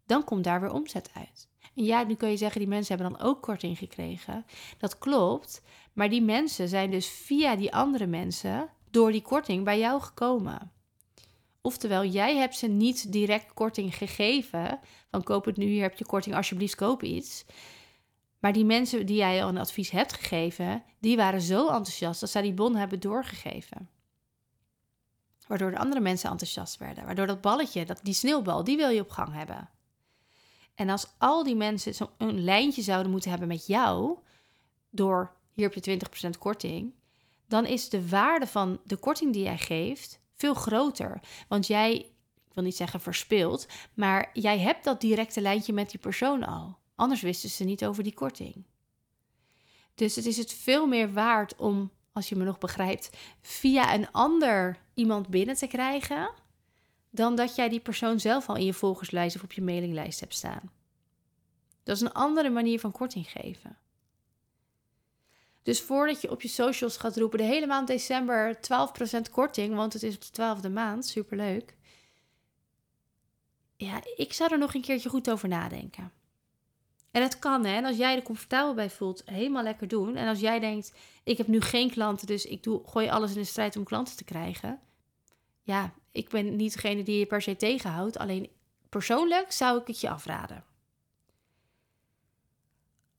dan 0.06 0.24
komt 0.24 0.44
daar 0.44 0.60
weer 0.60 0.72
omzet 0.72 1.10
uit. 1.14 1.48
En 1.74 1.84
ja, 1.84 2.02
nu 2.02 2.14
kun 2.14 2.30
je 2.30 2.36
zeggen, 2.36 2.60
die 2.60 2.68
mensen 2.68 2.96
hebben 2.96 3.16
dan 3.16 3.26
ook 3.28 3.42
korting 3.42 3.78
gekregen. 3.78 4.46
Dat 4.78 4.98
klopt, 4.98 5.62
maar 5.92 6.08
die 6.08 6.22
mensen 6.22 6.68
zijn 6.68 6.90
dus 6.90 7.08
via 7.08 7.56
die 7.56 7.74
andere 7.74 8.06
mensen 8.06 8.68
door 8.90 9.12
die 9.12 9.22
korting 9.22 9.64
bij 9.64 9.78
jou 9.78 10.00
gekomen. 10.00 10.72
Oftewel, 11.66 12.04
jij 12.04 12.36
hebt 12.36 12.56
ze 12.56 12.66
niet 12.66 13.12
direct 13.12 13.54
korting 13.54 13.94
gegeven. 13.96 14.80
Van 15.10 15.22
koop 15.22 15.44
het 15.44 15.56
nu, 15.56 15.64
hier 15.64 15.82
heb 15.82 15.98
je 15.98 16.06
korting, 16.06 16.34
alsjeblieft 16.34 16.74
koop 16.74 17.02
iets. 17.02 17.44
Maar 18.38 18.52
die 18.52 18.64
mensen 18.64 19.06
die 19.06 19.16
jij 19.16 19.42
al 19.42 19.48
een 19.48 19.58
advies 19.58 19.90
hebt 19.90 20.12
gegeven, 20.12 20.84
die 20.98 21.16
waren 21.16 21.40
zo 21.40 21.60
enthousiast 21.60 22.20
dat 22.20 22.30
zij 22.30 22.42
die 22.42 22.52
bon 22.52 22.76
hebben 22.76 23.00
doorgegeven. 23.00 23.88
Waardoor 25.46 25.70
de 25.70 25.78
andere 25.78 26.00
mensen 26.00 26.30
enthousiast 26.30 26.76
werden. 26.76 27.04
Waardoor 27.04 27.26
dat 27.26 27.40
balletje, 27.40 27.84
dat, 27.84 28.00
die 28.02 28.14
sneeuwbal, 28.14 28.64
die 28.64 28.76
wil 28.76 28.88
je 28.88 29.00
op 29.00 29.10
gang 29.10 29.32
hebben. 29.32 29.70
En 30.74 30.88
als 30.88 31.06
al 31.18 31.42
die 31.42 31.56
mensen 31.56 31.94
zo'n 31.94 32.40
lijntje 32.40 32.82
zouden 32.82 33.10
moeten 33.10 33.30
hebben 33.30 33.48
met 33.48 33.66
jou, 33.66 34.18
door 34.90 35.36
hier 35.52 35.70
heb 35.72 35.84
je 35.84 35.98
20% 36.34 36.38
korting, 36.38 36.94
dan 37.48 37.66
is 37.66 37.88
de 37.88 38.08
waarde 38.08 38.46
van 38.46 38.80
de 38.84 38.96
korting 38.96 39.32
die 39.32 39.42
jij 39.42 39.58
geeft 39.58 40.22
veel 40.34 40.54
groter. 40.54 41.20
Want 41.48 41.66
jij, 41.66 41.94
ik 42.46 42.54
wil 42.54 42.64
niet 42.64 42.76
zeggen 42.76 43.00
verspeeld, 43.00 43.66
maar 43.94 44.30
jij 44.32 44.58
hebt 44.58 44.84
dat 44.84 45.00
directe 45.00 45.40
lijntje 45.40 45.72
met 45.72 45.90
die 45.90 46.00
persoon 46.00 46.44
al. 46.44 46.78
Anders 46.94 47.20
wisten 47.20 47.50
ze 47.50 47.64
niet 47.64 47.84
over 47.84 48.02
die 48.02 48.14
korting. 48.14 48.64
Dus 49.94 50.16
het 50.16 50.26
is 50.26 50.36
het 50.36 50.52
veel 50.52 50.86
meer 50.86 51.12
waard 51.12 51.56
om, 51.56 51.90
als 52.12 52.28
je 52.28 52.36
me 52.36 52.44
nog 52.44 52.58
begrijpt, 52.58 53.10
via 53.40 53.94
een 53.94 54.10
ander 54.10 54.78
iemand 54.94 55.28
binnen 55.28 55.54
te 55.54 55.66
krijgen, 55.66 56.30
dan 57.10 57.36
dat 57.36 57.54
jij 57.54 57.68
die 57.68 57.80
persoon 57.80 58.20
zelf 58.20 58.48
al 58.48 58.56
in 58.56 58.64
je 58.64 58.72
volgerslijst 58.72 59.36
of 59.36 59.42
op 59.42 59.52
je 59.52 59.62
mailinglijst 59.62 60.20
hebt 60.20 60.34
staan. 60.34 60.72
Dat 61.82 61.96
is 61.96 62.02
een 62.02 62.12
andere 62.12 62.50
manier 62.50 62.80
van 62.80 62.92
korting 62.92 63.30
geven. 63.30 63.78
Dus 65.64 65.80
voordat 65.80 66.20
je 66.20 66.30
op 66.30 66.42
je 66.42 66.48
socials 66.48 66.96
gaat 66.96 67.16
roepen 67.16 67.38
de 67.38 67.44
hele 67.44 67.66
maand 67.66 67.86
december 67.86 68.56
12% 68.56 69.30
korting, 69.30 69.74
want 69.74 69.92
het 69.92 70.02
is 70.02 70.14
op 70.14 70.22
de 70.22 70.68
12e 70.68 70.72
maand, 70.72 71.06
superleuk. 71.06 71.76
Ja, 73.76 74.02
ik 74.16 74.32
zou 74.32 74.52
er 74.52 74.58
nog 74.58 74.74
een 74.74 74.80
keertje 74.82 75.08
goed 75.08 75.30
over 75.30 75.48
nadenken. 75.48 76.12
En 77.10 77.22
het 77.22 77.38
kan, 77.38 77.64
hè. 77.64 77.76
En 77.76 77.84
als 77.84 77.96
jij 77.96 78.16
er 78.16 78.22
comfortabel 78.22 78.74
bij 78.74 78.90
voelt, 78.90 79.22
helemaal 79.24 79.62
lekker 79.62 79.88
doen. 79.88 80.16
En 80.16 80.28
als 80.28 80.40
jij 80.40 80.60
denkt, 80.60 80.92
ik 81.24 81.38
heb 81.38 81.46
nu 81.46 81.60
geen 81.60 81.90
klanten, 81.90 82.26
dus 82.26 82.46
ik 82.46 82.62
doe, 82.62 82.82
gooi 82.86 83.08
alles 83.08 83.30
in 83.30 83.40
de 83.40 83.44
strijd 83.44 83.76
om 83.76 83.84
klanten 83.84 84.16
te 84.16 84.24
krijgen. 84.24 84.80
Ja, 85.62 85.94
ik 86.12 86.28
ben 86.28 86.56
niet 86.56 86.72
degene 86.72 87.02
die 87.02 87.18
je 87.18 87.26
per 87.26 87.42
se 87.42 87.56
tegenhoudt. 87.56 88.18
Alleen 88.18 88.50
persoonlijk 88.88 89.52
zou 89.52 89.80
ik 89.80 89.86
het 89.86 90.00
je 90.00 90.10
afraden. 90.10 90.64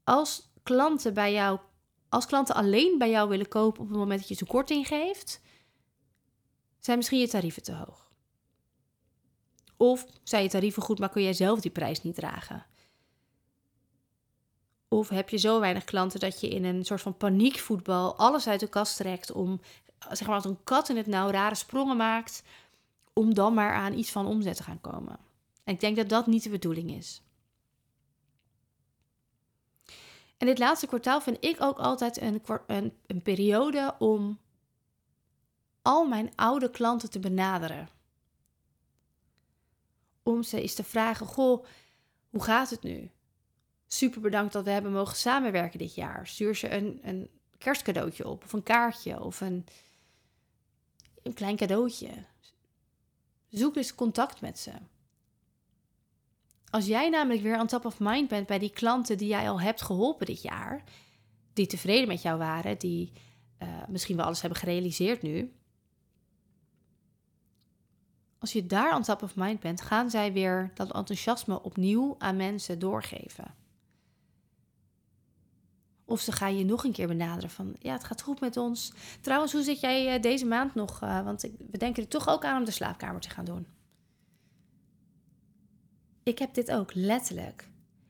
Als 0.04 0.50
klanten 0.64 1.14
bij 1.14 1.34
jou, 1.34 1.60
als 2.10 2.26
klanten 2.26 2.56
alleen 2.56 2.98
bij 2.98 3.10
jou 3.10 3.30
willen 3.30 3.48
kopen 3.48 3.82
op 3.82 3.88
het 3.88 3.98
moment 3.98 4.20
dat 4.20 4.30
je 4.30 4.36
ze 4.36 4.46
korting 4.46 4.88
geeft, 4.88 5.42
zijn 6.80 6.98
misschien 6.98 7.20
je 7.20 7.28
tarieven 7.28 7.64
te 7.64 7.74
hoog. 7.74 8.12
Of 9.78 10.06
zijn 10.24 10.44
je 10.44 10.50
tarieven 10.50 10.82
goed, 10.82 11.00
maar 11.00 11.10
kun 11.10 11.24
jij 11.24 11.34
zelf 11.34 11.60
die 11.60 11.72
prijs 11.72 12.04
niet 12.04 12.16
dragen? 12.16 12.66
Of 14.88 15.10
heb 15.10 15.30
je 15.30 15.38
zo 15.38 15.60
weinig 15.60 15.84
klanten 15.84 16.20
dat 16.20 16.40
je 16.40 16.48
in 16.48 16.64
een 16.64 16.86
soort 16.86 17.02
van 17.02 17.18
paniekvoetbal 17.18 18.16
alles 18.16 18.48
uit 18.48 18.60
de 18.60 18.68
kast 18.68 18.98
trekt 18.98 19.32
om, 19.32 19.62
zeg 20.12 20.28
maar, 20.28 20.36
als 20.36 20.46
een 20.46 20.64
kat 20.64 20.90
in 20.90 20.98
het 20.98 21.08
nauw 21.08 21.30
rare 21.30 21.56
sprongen 21.56 21.98
maakt, 21.98 22.44
om 23.14 23.34
dan 23.34 23.54
maar 23.54 23.74
aan 23.74 23.94
iets 23.94 24.12
van 24.12 24.26
omzet 24.26 24.56
te 24.56 24.64
gaan 24.64 24.82
komen. 24.82 25.20
En 25.64 25.74
ik 25.74 25.80
denk 25.80 25.96
dat 25.96 26.10
dat 26.10 26.28
niet 26.28 26.44
de 26.44 26.50
bedoeling 26.50 26.92
is. 26.92 27.22
En 30.38 30.48
dit 30.48 30.60
laatste 30.60 30.88
kwartaal 30.88 31.22
vind 31.22 31.38
ik 31.44 31.62
ook 31.62 31.78
altijd 31.78 32.22
een, 32.22 32.42
een, 32.68 32.98
een 33.08 33.22
periode 33.22 33.96
om 34.00 34.40
al 35.82 36.08
mijn 36.08 36.36
oude 36.36 36.70
klanten 36.70 37.10
te 37.10 37.20
benaderen. 37.20 37.90
Om 40.24 40.44
ze 40.44 40.62
eens 40.62 40.74
te 40.74 40.84
vragen: 40.84 41.26
Goh, 41.26 41.66
hoe 42.30 42.44
gaat 42.44 42.70
het 42.70 42.84
nu? 42.84 43.12
Super 43.88 44.22
bedankt 44.22 44.54
dat 44.54 44.64
we 44.64 44.70
hebben 44.70 44.92
mogen 44.92 45.16
samenwerken 45.16 45.80
dit 45.80 45.96
jaar. 45.96 46.28
Stuur 46.28 46.56
ze 46.56 46.72
een, 46.72 47.00
een 47.04 47.30
kerstcadeautje 47.58 48.28
op, 48.28 48.44
of 48.44 48.54
een 48.54 48.64
kaartje, 48.64 49.22
of 49.22 49.42
een, 49.42 49.66
een 51.24 51.34
klein 51.34 51.56
cadeautje. 51.56 52.10
Zoek 53.50 53.76
eens 53.76 53.96
contact 53.96 54.42
met 54.42 54.60
ze. 54.60 54.72
Als 56.76 56.86
jij 56.86 57.10
namelijk 57.10 57.42
weer 57.42 57.60
on 57.60 57.68
top 57.68 57.86
of 57.86 58.00
mind 58.00 58.28
bent 58.28 58.48
bij 58.48 58.60
die 58.60 58.70
klanten 58.70 59.18
die 59.18 59.28
jij 59.28 59.50
al 59.50 59.62
hebt 59.62 59.82
geholpen 59.82 60.26
dit 60.26 60.42
jaar, 60.42 60.84
die 61.54 61.68
tevreden 61.68 62.08
met 62.08 62.22
jou 62.22 62.38
waren, 62.38 62.78
die 62.78 63.12
uh, 63.62 63.68
misschien 63.88 64.16
wel 64.16 64.26
alles 64.26 64.42
hebben 64.42 64.60
gerealiseerd 64.60 65.22
nu. 65.22 65.54
Als 68.40 68.54
je 68.54 68.66
daar 68.66 68.96
on 68.96 69.02
top 69.02 69.24
of 69.24 69.36
mind 69.36 69.60
bent, 69.60 69.82
gaan 69.82 70.10
zij 70.10 70.34
weer 70.34 70.72
dat 70.74 70.92
enthousiasme 70.92 71.62
opnieuw 71.64 72.16
aan 72.18 72.36
mensen 72.36 72.80
doorgeven. 72.80 73.56
Of 76.06 76.22
ze 76.22 76.32
gaan 76.32 76.58
je 76.58 76.66
nog 76.66 76.84
een 76.84 76.92
keer 76.92 77.08
benaderen 77.08 77.50
van, 77.50 77.76
ja, 77.80 77.94
het 77.94 78.04
gaat 78.04 78.22
goed 78.22 78.40
met 78.40 78.58
ons. 78.58 78.94
Trouwens, 79.22 79.52
hoe 79.52 79.64
zit 79.64 79.80
jij 79.80 80.14
eh, 80.14 80.22
deze 80.22 80.46
maand 80.46 80.76
nog? 80.76 81.02
Uh, 81.04 81.24
want 81.24 81.42
we 81.72 81.78
denken 81.78 82.04
er 82.04 82.10
toch 82.10 82.28
ook 82.28 82.46
aan 82.46 82.58
om 82.58 82.66
de 82.66 82.72
slaapkamer 82.72 83.22
te 83.22 83.30
gaan 83.30 83.46
doen. 83.46 83.75
Ik 86.26 86.40
heb 86.40 86.54
dit 86.54 86.72
ook, 86.72 86.94
letterlijk. 86.94 87.68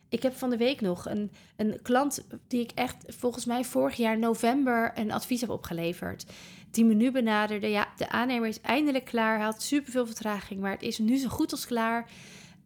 Ik 0.10 0.24
heb 0.24 0.34
van 0.34 0.50
de 0.50 0.58
week 0.58 0.82
nog 0.82 1.06
een, 1.06 1.32
een 1.56 1.80
klant 1.82 2.26
die 2.48 2.62
ik 2.62 2.72
echt 2.72 3.06
volgens 3.08 3.46
mij 3.46 3.64
vorig 3.64 3.96
jaar 3.96 4.20
november 4.20 4.92
een 4.96 5.12
advies 5.12 5.42
heb 5.42 5.50
opgeleverd. 5.50 6.26
Die 6.72 6.86
me 6.86 6.94
nu 6.94 7.12
benaderde. 7.12 7.70
Ja, 7.70 7.88
de 7.98 8.10
aannemer 8.10 8.48
is 8.48 8.62
eindelijk 8.62 9.06
klaar. 9.06 9.36
Hij 9.36 9.46
had 9.46 9.62
superveel 9.62 10.06
vertraging, 10.06 10.60
maar 10.60 10.72
het 10.72 10.82
is 10.82 10.98
nu 10.98 11.18
zo 11.18 11.28
goed 11.28 11.52
als 11.52 11.66
klaar. 11.66 12.10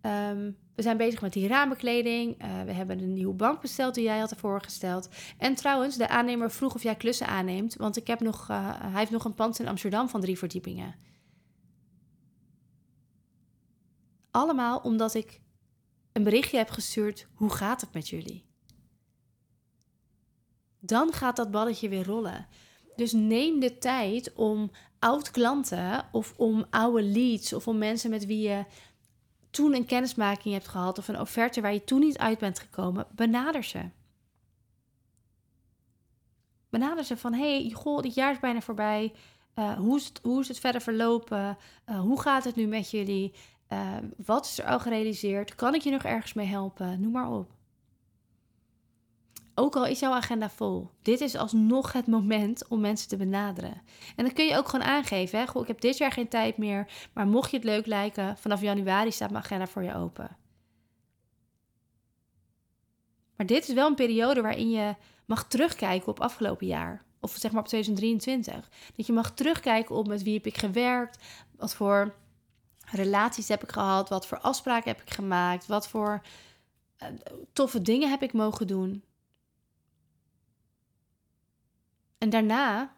Um, 0.01 0.57
we 0.75 0.81
zijn 0.81 0.97
bezig 0.97 1.21
met 1.21 1.33
die 1.33 1.47
raambekleding. 1.47 2.43
Uh, 2.43 2.63
we 2.63 2.71
hebben 2.71 2.99
een 2.99 3.13
nieuwe 3.13 3.33
bank 3.33 3.61
besteld 3.61 3.95
die 3.95 4.03
jij 4.03 4.19
had 4.19 4.33
voorgesteld. 4.37 5.09
En 5.37 5.55
trouwens, 5.55 5.97
de 5.97 6.09
aannemer 6.09 6.51
vroeg 6.51 6.75
of 6.75 6.83
jij 6.83 6.95
klussen 6.95 7.27
aanneemt. 7.27 7.75
Want 7.75 7.97
ik 7.97 8.07
heb 8.07 8.19
nog, 8.19 8.47
uh, 8.51 8.69
hij 8.81 8.99
heeft 8.99 9.11
nog 9.11 9.25
een 9.25 9.35
pand 9.35 9.59
in 9.59 9.67
Amsterdam 9.67 10.09
van 10.09 10.21
drie 10.21 10.37
verdiepingen. 10.37 10.95
Allemaal 14.31 14.79
omdat 14.79 15.13
ik 15.13 15.41
een 16.12 16.24
berichtje 16.24 16.57
heb 16.57 16.69
gestuurd. 16.69 17.27
Hoe 17.33 17.50
gaat 17.50 17.81
het 17.81 17.93
met 17.93 18.09
jullie? 18.09 18.45
Dan 20.79 21.13
gaat 21.13 21.36
dat 21.36 21.51
balletje 21.51 21.89
weer 21.89 22.05
rollen. 22.05 22.48
Dus 22.95 23.12
neem 23.12 23.59
de 23.59 23.77
tijd 23.77 24.33
om 24.33 24.71
oud 25.00 25.31
klanten 25.31 26.05
of 26.12 26.33
om 26.38 26.65
oude 26.69 27.03
leads 27.03 27.53
of 27.53 27.67
om 27.67 27.77
mensen 27.77 28.09
met 28.09 28.25
wie 28.25 28.50
je 28.50 28.65
toen 29.50 29.75
een 29.75 29.86
kennismaking 29.86 30.53
hebt 30.53 30.67
gehad 30.67 30.98
of 30.98 31.07
een 31.07 31.19
offerte 31.19 31.62
waar 31.62 31.74
je 31.74 31.83
toen 31.83 32.00
niet 32.00 32.17
uit 32.17 32.39
bent 32.39 32.59
gekomen, 32.59 33.07
benader 33.12 33.63
ze. 33.63 33.89
Benader 36.69 37.03
ze 37.03 37.17
van, 37.17 37.33
hey, 37.33 37.71
goh, 37.74 38.01
dit 38.01 38.13
jaar 38.13 38.31
is 38.31 38.39
bijna 38.39 38.62
voorbij. 38.62 39.13
Uh, 39.55 39.77
hoe, 39.77 39.98
is 39.98 40.05
het, 40.05 40.19
hoe 40.24 40.41
is 40.41 40.48
het 40.48 40.59
verder 40.59 40.81
verlopen? 40.81 41.57
Uh, 41.89 42.00
hoe 42.00 42.21
gaat 42.21 42.43
het 42.43 42.55
nu 42.55 42.65
met 42.65 42.91
jullie? 42.91 43.33
Uh, 43.73 43.97
wat 44.25 44.45
is 44.45 44.59
er 44.59 44.65
al 44.65 44.79
gerealiseerd? 44.79 45.55
Kan 45.55 45.75
ik 45.75 45.81
je 45.81 45.91
nog 45.91 46.03
ergens 46.03 46.33
mee 46.33 46.45
helpen? 46.45 47.01
Noem 47.01 47.11
maar 47.11 47.31
op. 47.31 47.51
Ook 49.55 49.75
al 49.75 49.85
is 49.85 49.99
jouw 49.99 50.11
agenda 50.11 50.49
vol, 50.49 50.89
dit 51.01 51.21
is 51.21 51.35
alsnog 51.35 51.93
het 51.93 52.07
moment 52.07 52.67
om 52.67 52.79
mensen 52.79 53.09
te 53.09 53.17
benaderen. 53.17 53.81
En 54.15 54.25
dan 54.25 54.33
kun 54.33 54.45
je 54.45 54.57
ook 54.57 54.67
gewoon 54.67 54.85
aangeven: 54.85 55.39
hè? 55.39 55.47
Goh, 55.47 55.61
ik 55.61 55.67
heb 55.67 55.81
dit 55.81 55.97
jaar 55.97 56.11
geen 56.11 56.27
tijd 56.27 56.57
meer, 56.57 56.91
maar 57.13 57.27
mocht 57.27 57.51
je 57.51 57.57
het 57.57 57.65
leuk 57.65 57.85
lijken, 57.85 58.38
vanaf 58.38 58.61
januari 58.61 59.11
staat 59.11 59.31
mijn 59.31 59.43
agenda 59.43 59.67
voor 59.67 59.83
je 59.83 59.95
open. 59.95 60.38
Maar 63.35 63.45
dit 63.45 63.67
is 63.67 63.73
wel 63.73 63.88
een 63.88 63.95
periode 63.95 64.41
waarin 64.41 64.69
je 64.69 64.95
mag 65.25 65.47
terugkijken 65.47 66.07
op 66.07 66.19
afgelopen 66.19 66.67
jaar. 66.67 67.03
Of 67.19 67.31
zeg 67.31 67.51
maar 67.51 67.61
op 67.61 67.67
2023. 67.67 68.69
Dat 68.95 69.05
je 69.05 69.13
mag 69.13 69.33
terugkijken 69.33 69.95
op 69.95 70.07
met 70.07 70.23
wie 70.23 70.33
heb 70.33 70.45
ik 70.45 70.57
gewerkt, 70.57 71.23
wat 71.57 71.75
voor 71.75 72.15
relaties 72.91 73.48
heb 73.48 73.63
ik 73.63 73.72
gehad, 73.72 74.10
wat 74.10 74.27
voor 74.27 74.39
afspraken 74.39 74.91
heb 74.91 75.01
ik 75.01 75.13
gemaakt, 75.13 75.65
wat 75.65 75.88
voor 75.88 76.22
uh, 77.03 77.08
toffe 77.53 77.81
dingen 77.81 78.10
heb 78.10 78.22
ik 78.22 78.34
mogen 78.34 78.67
doen. 78.67 79.03
En 82.17 82.29
daarna, 82.29 82.96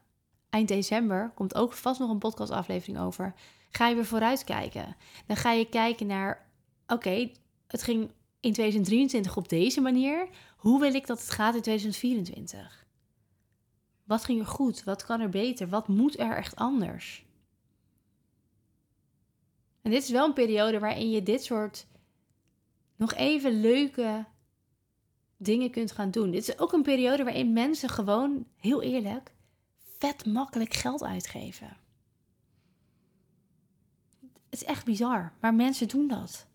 eind 0.50 0.68
december, 0.68 1.32
komt 1.36 1.56
ook 1.56 1.74
vast 1.74 2.00
nog 2.00 2.10
een 2.10 2.18
podcastaflevering 2.18 3.00
over. 3.00 3.34
Ga 3.70 3.88
je 3.88 3.96
weer 3.96 4.06
vooruitkijken. 4.06 4.96
Dan 5.26 5.38
ga 5.38 5.52
je 5.52 5.70
kijken 5.70 6.08
naar, 6.08 6.50
oké, 6.88 7.30
het 7.68 7.84
ging 7.84 8.12
in 8.40 8.54
2023 8.54 9.38
op 9.38 9.50
deze 9.50 9.82
manier. 9.82 10.28
Hoe 10.58 10.80
wil 10.80 10.94
ik 10.94 11.08
dat 11.08 11.20
het 11.20 11.30
gaat 11.30 11.56
in 11.56 11.62
2024? 11.62 12.86
Wat 14.04 14.24
ging 14.24 14.40
er 14.40 14.46
goed? 14.46 14.84
Wat 14.84 15.06
kan 15.06 15.20
er 15.20 15.30
beter? 15.30 15.70
Wat 15.70 15.88
moet 15.88 16.20
er 16.20 16.36
echt 16.36 16.56
anders? 16.56 17.26
En 19.82 19.92
dit 19.92 20.04
is 20.04 20.10
wel 20.10 20.26
een 20.26 20.34
periode 20.34 20.80
waarin 20.80 21.10
je 21.10 21.24
dit 21.24 21.44
soort 21.44 21.88
nog 22.96 23.14
even 23.14 23.62
leuke 23.62 24.26
dingen 25.38 25.72
kunt 25.72 25.92
gaan 25.92 26.12
doen. 26.12 26.32
Dit 26.32 26.48
is 26.48 26.60
ook 26.60 26.74
een 26.74 26.82
periode 26.82 27.24
waarin 27.24 27.54
mensen 27.54 27.90
gewoon, 27.90 28.46
heel 28.58 28.82
eerlijk, 28.82 29.32
vet 29.98 30.26
makkelijk 30.26 30.74
geld 30.74 31.04
uitgeven. 31.04 31.78
Het 34.50 34.62
is 34.62 34.64
echt 34.64 34.86
bizar, 34.86 35.34
maar 35.40 35.54
mensen 35.54 35.88
doen 35.88 36.08
dat. 36.08 36.48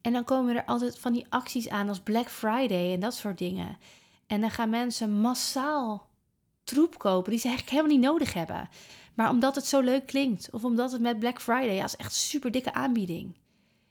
En 0.00 0.12
dan 0.12 0.24
komen 0.24 0.56
er 0.56 0.64
altijd 0.64 0.98
van 0.98 1.12
die 1.12 1.26
acties 1.28 1.68
aan 1.68 1.88
als 1.88 2.00
Black 2.00 2.28
Friday 2.28 2.92
en 2.92 3.00
dat 3.00 3.14
soort 3.14 3.38
dingen. 3.38 3.78
En 4.26 4.40
dan 4.40 4.50
gaan 4.50 4.70
mensen 4.70 5.20
massaal 5.20 6.10
troep 6.64 6.98
kopen 6.98 7.30
die 7.30 7.40
ze 7.40 7.48
eigenlijk 7.48 7.76
helemaal 7.76 7.98
niet 7.98 8.06
nodig 8.06 8.32
hebben. 8.32 8.68
Maar 9.14 9.30
omdat 9.30 9.54
het 9.54 9.66
zo 9.66 9.80
leuk 9.80 10.06
klinkt. 10.06 10.50
Of 10.50 10.64
omdat 10.64 10.92
het 10.92 11.00
met 11.00 11.18
Black 11.18 11.40
Friday, 11.40 11.74
ja, 11.74 11.84
is 11.84 11.96
echt 11.96 12.14
super 12.14 12.50
dikke 12.50 12.72
aanbieding. 12.72 13.36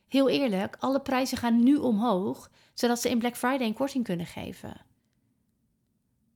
Heel 0.08 0.30
eerlijk, 0.30 0.76
alle 0.80 1.02
prijzen 1.02 1.38
gaan 1.38 1.64
nu 1.64 1.76
omhoog, 1.76 2.50
zodat 2.74 3.02
ze 3.02 3.10
in 3.10 3.20
Black 3.20 3.36
Friday 3.36 3.68
een 3.68 3.74
korting 3.74 4.04
kunnen 4.04 4.26
geven. 4.26 4.86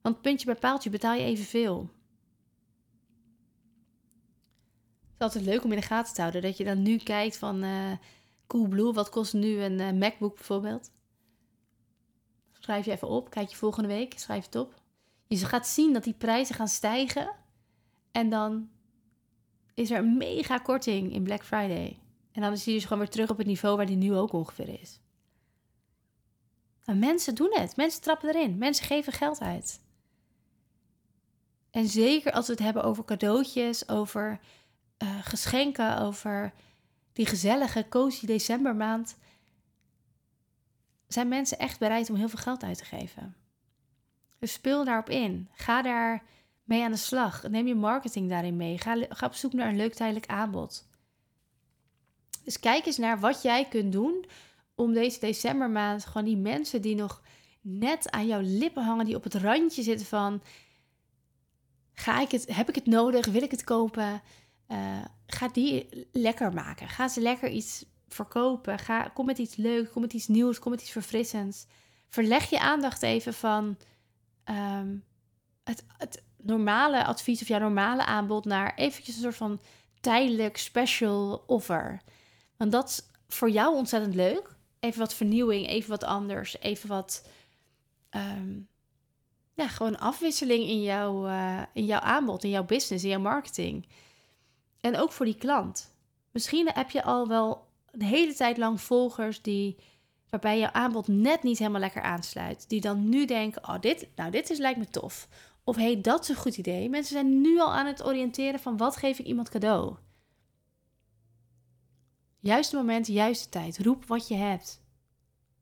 Want 0.01 0.22
puntje 0.22 0.46
bij 0.46 0.56
paaltje 0.56 0.89
betaal 0.89 1.13
je 1.13 1.24
evenveel. 1.24 1.79
Het 5.01 5.25
is 5.25 5.36
altijd 5.36 5.46
leuk 5.46 5.63
om 5.63 5.72
in 5.72 5.79
de 5.79 5.86
gaten 5.86 6.13
te 6.13 6.22
houden 6.22 6.41
dat 6.41 6.58
je 6.58 6.63
dan 6.63 6.82
nu 6.82 6.98
kijkt 6.98 7.38
van 7.38 7.63
uh, 7.63 7.91
Coolblue, 8.48 8.94
wat 8.94 9.10
kost 9.10 9.34
nu 9.34 9.62
een 9.62 9.79
uh, 9.79 9.91
MacBook 9.91 10.36
bijvoorbeeld? 10.36 10.91
Schrijf 12.60 12.86
je 12.86 12.91
even 12.91 13.08
op, 13.08 13.29
kijk 13.29 13.50
je 13.50 13.56
volgende 13.56 13.88
week, 13.88 14.20
schrijf 14.20 14.46
het 14.46 14.56
op. 14.56 14.82
Je 15.27 15.38
gaat 15.38 15.67
zien 15.67 15.94
dat 15.94 16.03
die 16.03 16.13
prijzen 16.13 16.56
gaan 16.56 16.67
stijgen 16.67 17.36
en 18.12 18.29
dan 18.29 18.70
is 19.77 19.91
er 19.91 19.98
een 19.98 20.17
mega 20.17 20.57
korting 20.57 21.13
in 21.13 21.24
Black 21.24 21.43
Friday. 21.43 22.00
En 22.31 22.41
dan 22.41 22.57
zie 22.57 22.72
je 22.72 22.77
dus 22.77 22.88
gewoon 22.88 23.03
weer 23.03 23.12
terug 23.12 23.29
op 23.29 23.38
het 23.38 23.48
niveau 23.48 23.77
waar 23.77 23.86
die 23.86 23.96
nu 23.96 24.15
ook 24.15 24.34
ongeveer 24.34 24.81
is. 24.81 25.00
En 26.86 27.00
mensen 27.00 27.36
doen 27.36 27.51
het. 27.53 27.75
Mensen 27.75 28.01
trappen 28.01 28.29
erin. 28.29 28.57
Mensen 28.57 28.86
geven 28.86 29.13
geld 29.13 29.39
uit. 29.39 29.81
En 31.72 31.88
zeker 31.88 32.31
als 32.31 32.48
we 32.48 32.51
het 32.51 32.62
hebben 32.62 32.84
over 32.84 33.05
cadeautjes, 33.05 33.89
over 33.89 34.39
uh, 35.03 35.10
geschenken, 35.22 36.00
over 36.00 36.53
die 37.13 37.25
gezellige, 37.25 37.86
cozy 37.89 38.25
decembermaand, 38.25 39.17
zijn 41.07 41.27
mensen 41.27 41.60
echt 41.60 41.79
bereid 41.79 42.10
om 42.10 42.15
heel 42.15 42.29
veel 42.29 42.39
geld 42.39 42.63
uit 42.63 42.77
te 42.77 42.86
geven. 42.86 43.36
Dus 44.39 44.53
speel 44.53 44.86
daarop 44.86 45.10
in. 45.10 45.50
Ga 45.53 45.81
daar 45.81 46.24
mee 46.67 46.83
aan 46.83 46.91
de 46.91 46.97
slag. 46.97 47.50
Neem 47.50 47.67
je 47.67 47.75
marketing 47.75 48.29
daarin 48.29 48.55
mee. 48.55 48.77
Ga, 48.77 49.05
ga 49.09 49.25
op 49.25 49.33
zoek 49.33 49.53
naar 49.53 49.69
een 49.69 49.75
leuk 49.75 49.93
tijdelijk 49.93 50.25
aanbod. 50.25 50.88
Dus 52.43 52.59
kijk 52.59 52.86
eens 52.86 52.97
naar 52.97 53.19
wat 53.19 53.41
jij 53.41 53.67
kunt 53.67 53.91
doen 53.91 54.25
om 54.75 54.93
deze 54.93 55.19
decembermaand 55.19 56.05
gewoon 56.05 56.25
die 56.27 56.38
mensen 56.38 56.81
die 56.81 56.95
nog 56.95 57.21
net 57.62 58.12
aan 58.12 58.27
jouw 58.27 58.41
lippen 58.43 58.83
hangen, 58.83 59.05
die 59.05 59.15
op 59.15 59.24
het 59.24 59.36
randje 59.36 59.83
zitten 59.83 60.05
van 60.05 60.41
ga 61.93 62.21
ik 62.21 62.31
het, 62.31 62.55
heb 62.55 62.69
ik 62.69 62.75
het 62.75 62.86
nodig, 62.86 63.25
wil 63.25 63.41
ik 63.41 63.51
het 63.51 63.63
kopen, 63.63 64.21
uh, 64.67 65.05
ga 65.27 65.47
die 65.47 66.07
lekker 66.12 66.53
maken. 66.53 66.88
Ga 66.88 67.07
ze 67.07 67.21
lekker 67.21 67.50
iets 67.50 67.86
verkopen. 68.07 68.79
Ga, 68.79 69.12
kom 69.13 69.25
met 69.25 69.38
iets 69.38 69.55
leuks, 69.55 69.91
kom 69.91 70.01
met 70.01 70.13
iets 70.13 70.27
nieuws, 70.27 70.59
kom 70.59 70.71
met 70.71 70.81
iets 70.81 70.91
verfrissends. 70.91 71.65
Verleg 72.07 72.50
je 72.50 72.59
aandacht 72.59 73.01
even 73.01 73.33
van 73.33 73.77
ehm, 74.43 74.95
het, 75.63 75.86
het 75.97 76.24
normale 76.48 77.06
advies 77.06 77.42
of 77.42 77.48
jouw 77.48 77.60
normale 77.60 78.06
aanbod 78.06 78.46
naar 78.46 78.75
eventjes 78.75 79.16
een 79.16 79.22
soort 79.22 79.36
van 79.36 79.60
tijdelijk 80.01 80.58
special 80.58 81.44
offer. 81.48 82.01
Want 82.58 82.72
dat 82.72 82.88
is 82.89 83.01
voor 83.27 83.50
jou 83.50 83.75
ontzettend 83.75 84.16
leuk. 84.16 84.56
Even 84.80 85.00
wat 85.00 85.13
vernieuwing, 85.13 85.68
even 85.68 85.89
wat 85.89 86.04
anders, 86.04 86.60
even 86.60 86.89
wat. 86.89 87.27
Ehm, 88.10 88.60
ja, 89.54 89.68
gewoon 89.68 90.00
afwisseling 90.00 90.63
in 90.63 90.82
jouw, 90.82 91.27
uh, 91.27 91.62
in 91.74 91.86
jouw 91.86 92.00
aanbod, 92.00 92.44
in 92.44 92.50
jouw 92.50 92.66
business, 92.66 93.04
in 93.04 93.10
jouw 93.10 93.20
marketing. 93.20 93.88
En 94.80 94.98
ook 94.98 95.12
voor 95.12 95.25
die 95.25 95.38
klant. 95.38 95.96
Misschien 96.32 96.70
heb 96.74 96.89
je 96.89 97.04
al 97.04 97.27
wel 97.27 97.68
een 97.92 98.01
hele 98.01 98.34
tijd 98.34 98.58
lang 98.58 98.82
volgers 98.82 99.42
die 99.42 99.77
waarbij 100.30 100.60
jouw 100.60 100.72
aanbod 100.72 101.08
net 101.08 101.44
niet 101.44 101.58
helemaal 101.58 101.80
lekker 101.80 102.01
aansluit. 102.01 102.70
Die 102.70 102.82
dan 102.82 103.10
nu 103.10 103.25
denken: 103.25 103.68
oh, 103.68 103.80
dit, 103.80 104.08
nou, 104.16 104.32
dit 104.32 104.50
is, 104.50 104.58
lijkt 104.58 104.80
me 104.80 104.88
tof. 104.88 105.27
Of 105.67 105.75
hey, 105.75 106.01
dat 106.01 106.21
is 106.21 106.29
een 106.29 106.36
goed 106.36 106.57
idee. 106.57 106.89
Mensen 106.89 107.13
zijn 107.13 107.41
nu 107.41 107.59
al 107.59 107.74
aan 107.74 107.86
het 107.86 108.05
oriënteren 108.05 108.59
van 108.59 108.77
wat 108.77 108.97
geef 108.97 109.19
ik 109.19 109.25
iemand 109.25 109.50
cadeau. 109.50 109.95
Juiste 112.39 112.75
moment, 112.75 113.07
juiste 113.07 113.50
tijd. 113.50 113.79
Roep 113.79 114.05
wat 114.05 114.27
je 114.27 114.36
hebt. 114.36 114.81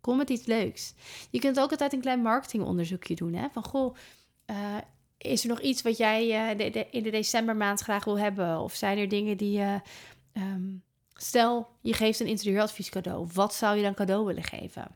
Kom 0.01 0.17
met 0.17 0.29
iets 0.29 0.45
leuks. 0.45 0.93
Je 1.29 1.39
kunt 1.39 1.59
ook 1.59 1.71
altijd 1.71 1.93
een 1.93 2.01
klein 2.01 2.21
marketingonderzoekje 2.21 3.15
doen. 3.15 3.33
Hè? 3.33 3.47
Van 3.49 3.63
goh, 3.63 3.95
uh, 4.45 4.77
is 5.17 5.43
er 5.43 5.49
nog 5.49 5.61
iets 5.61 5.81
wat 5.81 5.97
jij 5.97 6.55
de, 6.55 6.87
in 6.89 7.03
de 7.03 7.11
decembermaand 7.11 7.79
graag 7.79 8.03
wil 8.03 8.19
hebben? 8.19 8.59
Of 8.59 8.73
zijn 8.73 8.97
er 8.97 9.09
dingen 9.09 9.37
die 9.37 9.51
je. 9.51 9.81
Um, 10.33 10.83
stel, 11.13 11.67
je 11.81 11.93
geeft 11.93 12.19
een 12.19 12.27
interieuradvies 12.27 12.89
cadeau. 12.89 13.27
Wat 13.33 13.53
zou 13.53 13.77
je 13.77 13.83
dan 13.83 13.93
cadeau 13.93 14.25
willen 14.25 14.43
geven? 14.43 14.95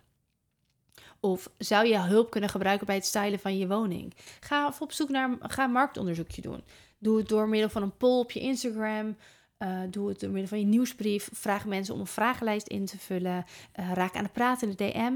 Of 1.19 1.49
zou 1.57 1.87
je 1.87 1.99
hulp 1.99 2.29
kunnen 2.29 2.49
gebruiken 2.49 2.85
bij 2.85 2.95
het 2.95 3.05
stylen 3.05 3.39
van 3.39 3.57
je 3.57 3.67
woning? 3.67 4.13
Ga 4.39 4.73
op 4.79 4.91
zoek 4.91 5.09
naar 5.09 5.37
ga 5.39 5.67
marktonderzoekje 5.67 6.41
doen. 6.41 6.63
Doe 6.97 7.17
het 7.17 7.27
door 7.27 7.49
middel 7.49 7.69
van 7.69 7.81
een 7.81 7.97
poll 7.97 8.19
op 8.19 8.31
je 8.31 8.39
Instagram. 8.39 9.17
Uh, 9.59 9.79
doe 9.89 10.09
het 10.09 10.19
door 10.19 10.29
middel 10.29 10.49
van 10.49 10.59
je 10.59 10.65
nieuwsbrief. 10.65 11.29
Vraag 11.33 11.65
mensen 11.65 11.93
om 11.93 11.99
een 11.99 12.07
vragenlijst 12.07 12.67
in 12.67 12.85
te 12.85 12.97
vullen. 12.97 13.45
Uh, 13.79 13.93
raak 13.93 14.15
aan 14.15 14.23
het 14.23 14.33
praten 14.33 14.69
in 14.69 14.75
de 14.75 14.91
DM. 14.91 15.13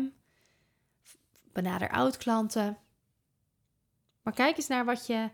Benader 1.54 1.90
oud-klanten. 1.90 2.78
Maar 4.22 4.34
kijk 4.34 4.58
eens 4.58 4.68
naar 4.68 4.86
wat 4.86 5.08
je 5.08 5.30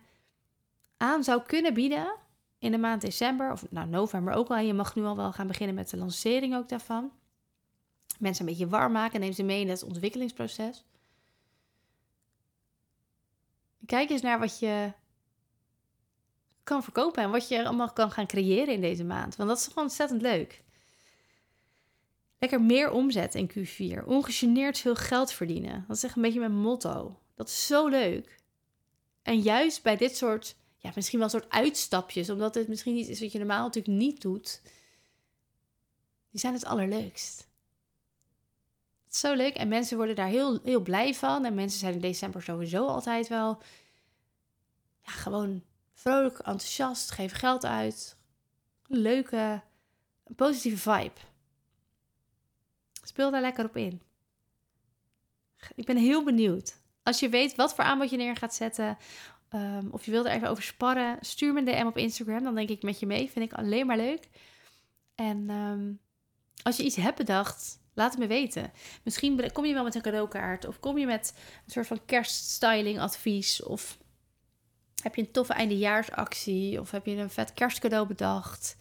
aan 0.98 1.24
zou 1.24 1.42
kunnen 1.42 1.74
bieden 1.74 2.16
in 2.60 2.72
de 2.72 2.78
maand 2.78 3.02
december. 3.02 3.52
Of 3.52 3.66
nou, 3.70 3.88
november 3.88 4.34
ook 4.34 4.50
al. 4.50 4.58
Je 4.58 4.74
mag 4.74 4.96
nu 4.96 5.04
al 5.04 5.16
wel 5.16 5.32
gaan 5.32 5.48
beginnen 5.48 5.76
met 5.76 5.90
de 5.90 5.98
lancering 5.98 6.56
ook 6.56 6.70
daarvan. 6.70 7.12
Mensen 8.20 8.46
een 8.46 8.52
beetje 8.52 8.68
warm 8.68 8.92
maken. 8.92 9.20
Neem 9.20 9.34
ze 9.34 9.44
mee 9.44 9.62
in 9.62 9.70
het 9.70 9.84
ontwikkelingsproces. 9.84 10.84
Kijk 13.86 14.10
eens 14.10 14.22
naar 14.22 14.40
wat 14.40 14.60
je 14.60 14.92
kan 16.64 16.84
verkopen 16.84 17.24
en 17.24 17.32
wat 17.32 17.48
je 17.48 17.66
allemaal 17.66 17.94
kan 17.94 18.12
gaan 18.12 18.28
creëren 18.28 18.74
in 18.74 18.82
deze 18.82 19.04
maand. 19.04 19.36
Want 19.36 19.50
dat 19.50 19.58
is 19.58 19.68
gewoon 19.68 19.84
ontzettend 19.84 20.22
leuk. 20.22 20.64
Lekker 22.40 22.62
meer 22.62 22.92
omzet 22.92 23.36
in 23.36 23.52
Q4. 23.52 24.06
Ongegeneerd 24.06 24.78
veel 24.78 24.96
geld 24.96 25.32
verdienen. 25.32 25.86
Dat 25.88 25.96
is 25.98 26.04
echt 26.04 26.16
een 26.16 26.22
beetje 26.22 26.40
mijn 26.40 26.58
motto. 26.58 27.20
Dat 27.36 27.48
is 27.48 27.68
zo 27.68 27.88
leuk. 27.88 28.40
En 29.22 29.40
juist 29.40 29.84
bij 29.84 29.98
dit 29.98 30.18
soort, 30.18 30.56
ja, 30.78 30.92
misschien 30.96 31.20
wel 31.20 31.30
soort 31.30 31.50
uitstapjes, 31.50 32.30
omdat 32.30 32.56
het 32.56 32.68
misschien 32.68 32.96
iets 32.96 33.10
is 33.10 33.20
wat 33.20 33.32
je 33.32 33.38
normaal 33.38 33.64
natuurlijk 33.64 33.98
niet 33.98 34.22
doet, 34.22 34.62
die 36.32 36.40
zijn 36.40 36.54
het 36.54 36.66
allerleukst. 36.66 37.49
Zo 39.10 39.34
leuk 39.34 39.56
en 39.56 39.68
mensen 39.68 39.98
worden 39.98 40.16
daar 40.16 40.28
heel, 40.28 40.60
heel 40.64 40.82
blij 40.82 41.14
van. 41.14 41.46
En 41.46 41.54
mensen 41.54 41.80
zijn 41.80 41.94
in 41.94 42.00
december 42.02 42.42
sowieso 42.42 42.86
altijd 42.86 43.28
wel 43.28 43.62
ja, 45.02 45.12
gewoon 45.12 45.64
vrolijk, 45.94 46.38
enthousiast, 46.38 47.12
geef 47.12 47.34
geld 47.34 47.66
uit. 47.66 48.18
Leuke, 48.88 49.62
positieve 50.36 50.78
vibe. 50.78 51.20
Speel 53.04 53.32
daar 53.32 53.42
lekker 53.42 53.66
op 53.66 53.78
in. 53.78 54.02
Ik 55.76 55.86
ben 55.86 55.98
heel 55.98 56.24
benieuwd. 56.24 56.82
Als 57.04 57.20
je 57.20 57.30
weet 57.30 57.56
wat 57.56 57.76
voor 57.76 57.84
aanbod 57.84 58.10
je 58.10 58.18
neer 58.18 58.36
gaat 58.36 58.56
zetten, 58.56 58.98
um, 59.50 59.90
of 59.92 60.06
je 60.06 60.12
wilt 60.12 60.26
er 60.26 60.32
even 60.32 60.50
over 60.50 60.64
sparren, 60.64 61.18
stuur 61.22 61.54
me 61.54 61.60
een 61.60 61.66
DM 61.66 61.86
op 61.86 61.98
Instagram. 61.98 62.44
Dan 62.44 62.56
denk 62.56 62.70
ik 62.70 62.84
met 62.84 63.00
je 63.00 63.06
mee. 63.06 63.32
Vind 63.32 63.52
ik 63.52 63.58
alleen 63.58 63.86
maar 63.86 63.98
leuk. 63.98 64.30
En 65.16 65.50
um, 65.50 66.00
als 66.64 66.78
je 66.78 66.84
iets 66.84 66.96
hebt 66.96 67.18
bedacht, 67.18 67.80
laat 68.00 68.12
het 68.12 68.20
me 68.20 68.28
weten. 68.28 68.72
Misschien 69.04 69.52
kom 69.52 69.66
je 69.66 69.74
wel 69.74 69.84
met 69.84 69.96
een 69.96 70.02
cadeaukaart, 70.02 70.68
of 70.68 70.80
kom 70.80 70.98
je 70.98 71.06
met 71.06 71.34
een 71.66 71.72
soort 71.72 71.88
van 71.88 72.06
kerststyling 72.06 73.00
advies, 73.00 73.64
of 73.64 73.98
heb 75.04 75.16
je 75.16 75.22
een 75.22 75.32
toffe 75.32 75.54
eindejaarsactie? 75.54 76.80
Of 76.80 76.92
heb 76.92 77.06
je 77.06 77.16
een 77.16 77.30
vet 77.30 77.54
kerstcadeau 77.54 78.08
bedacht? 78.08 78.78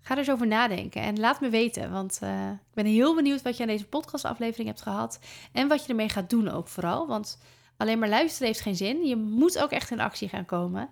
Ga 0.00 0.14
er 0.14 0.18
eens 0.18 0.30
over 0.30 0.46
nadenken 0.46 1.02
en 1.02 1.20
laat 1.20 1.40
me 1.40 1.48
weten. 1.48 1.90
Want 1.90 2.18
uh, 2.22 2.50
ik 2.50 2.74
ben 2.74 2.86
heel 2.86 3.14
benieuwd 3.14 3.42
wat 3.42 3.56
je 3.56 3.62
aan 3.62 3.68
deze 3.68 3.86
podcastaflevering 3.86 4.68
hebt 4.68 4.82
gehad. 4.82 5.18
En 5.52 5.68
wat 5.68 5.82
je 5.82 5.88
ermee 5.88 6.08
gaat 6.08 6.30
doen 6.30 6.48
ook 6.48 6.68
vooral. 6.68 7.06
Want 7.06 7.38
alleen 7.76 7.98
maar 7.98 8.08
luisteren 8.08 8.46
heeft 8.46 8.60
geen 8.60 8.76
zin. 8.76 9.06
Je 9.06 9.16
moet 9.16 9.58
ook 9.58 9.70
echt 9.70 9.90
in 9.90 10.00
actie 10.00 10.28
gaan 10.28 10.44
komen. 10.46 10.90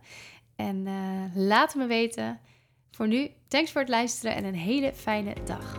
En 0.56 0.86
uh, 0.86 1.22
laat 1.34 1.74
me 1.74 1.86
weten. 1.86 2.40
Voor 2.90 3.08
nu, 3.08 3.30
thanks 3.48 3.70
voor 3.72 3.80
het 3.80 3.90
luisteren 3.90 4.34
en 4.34 4.44
een 4.44 4.54
hele 4.54 4.92
fijne 4.94 5.34
dag. 5.44 5.78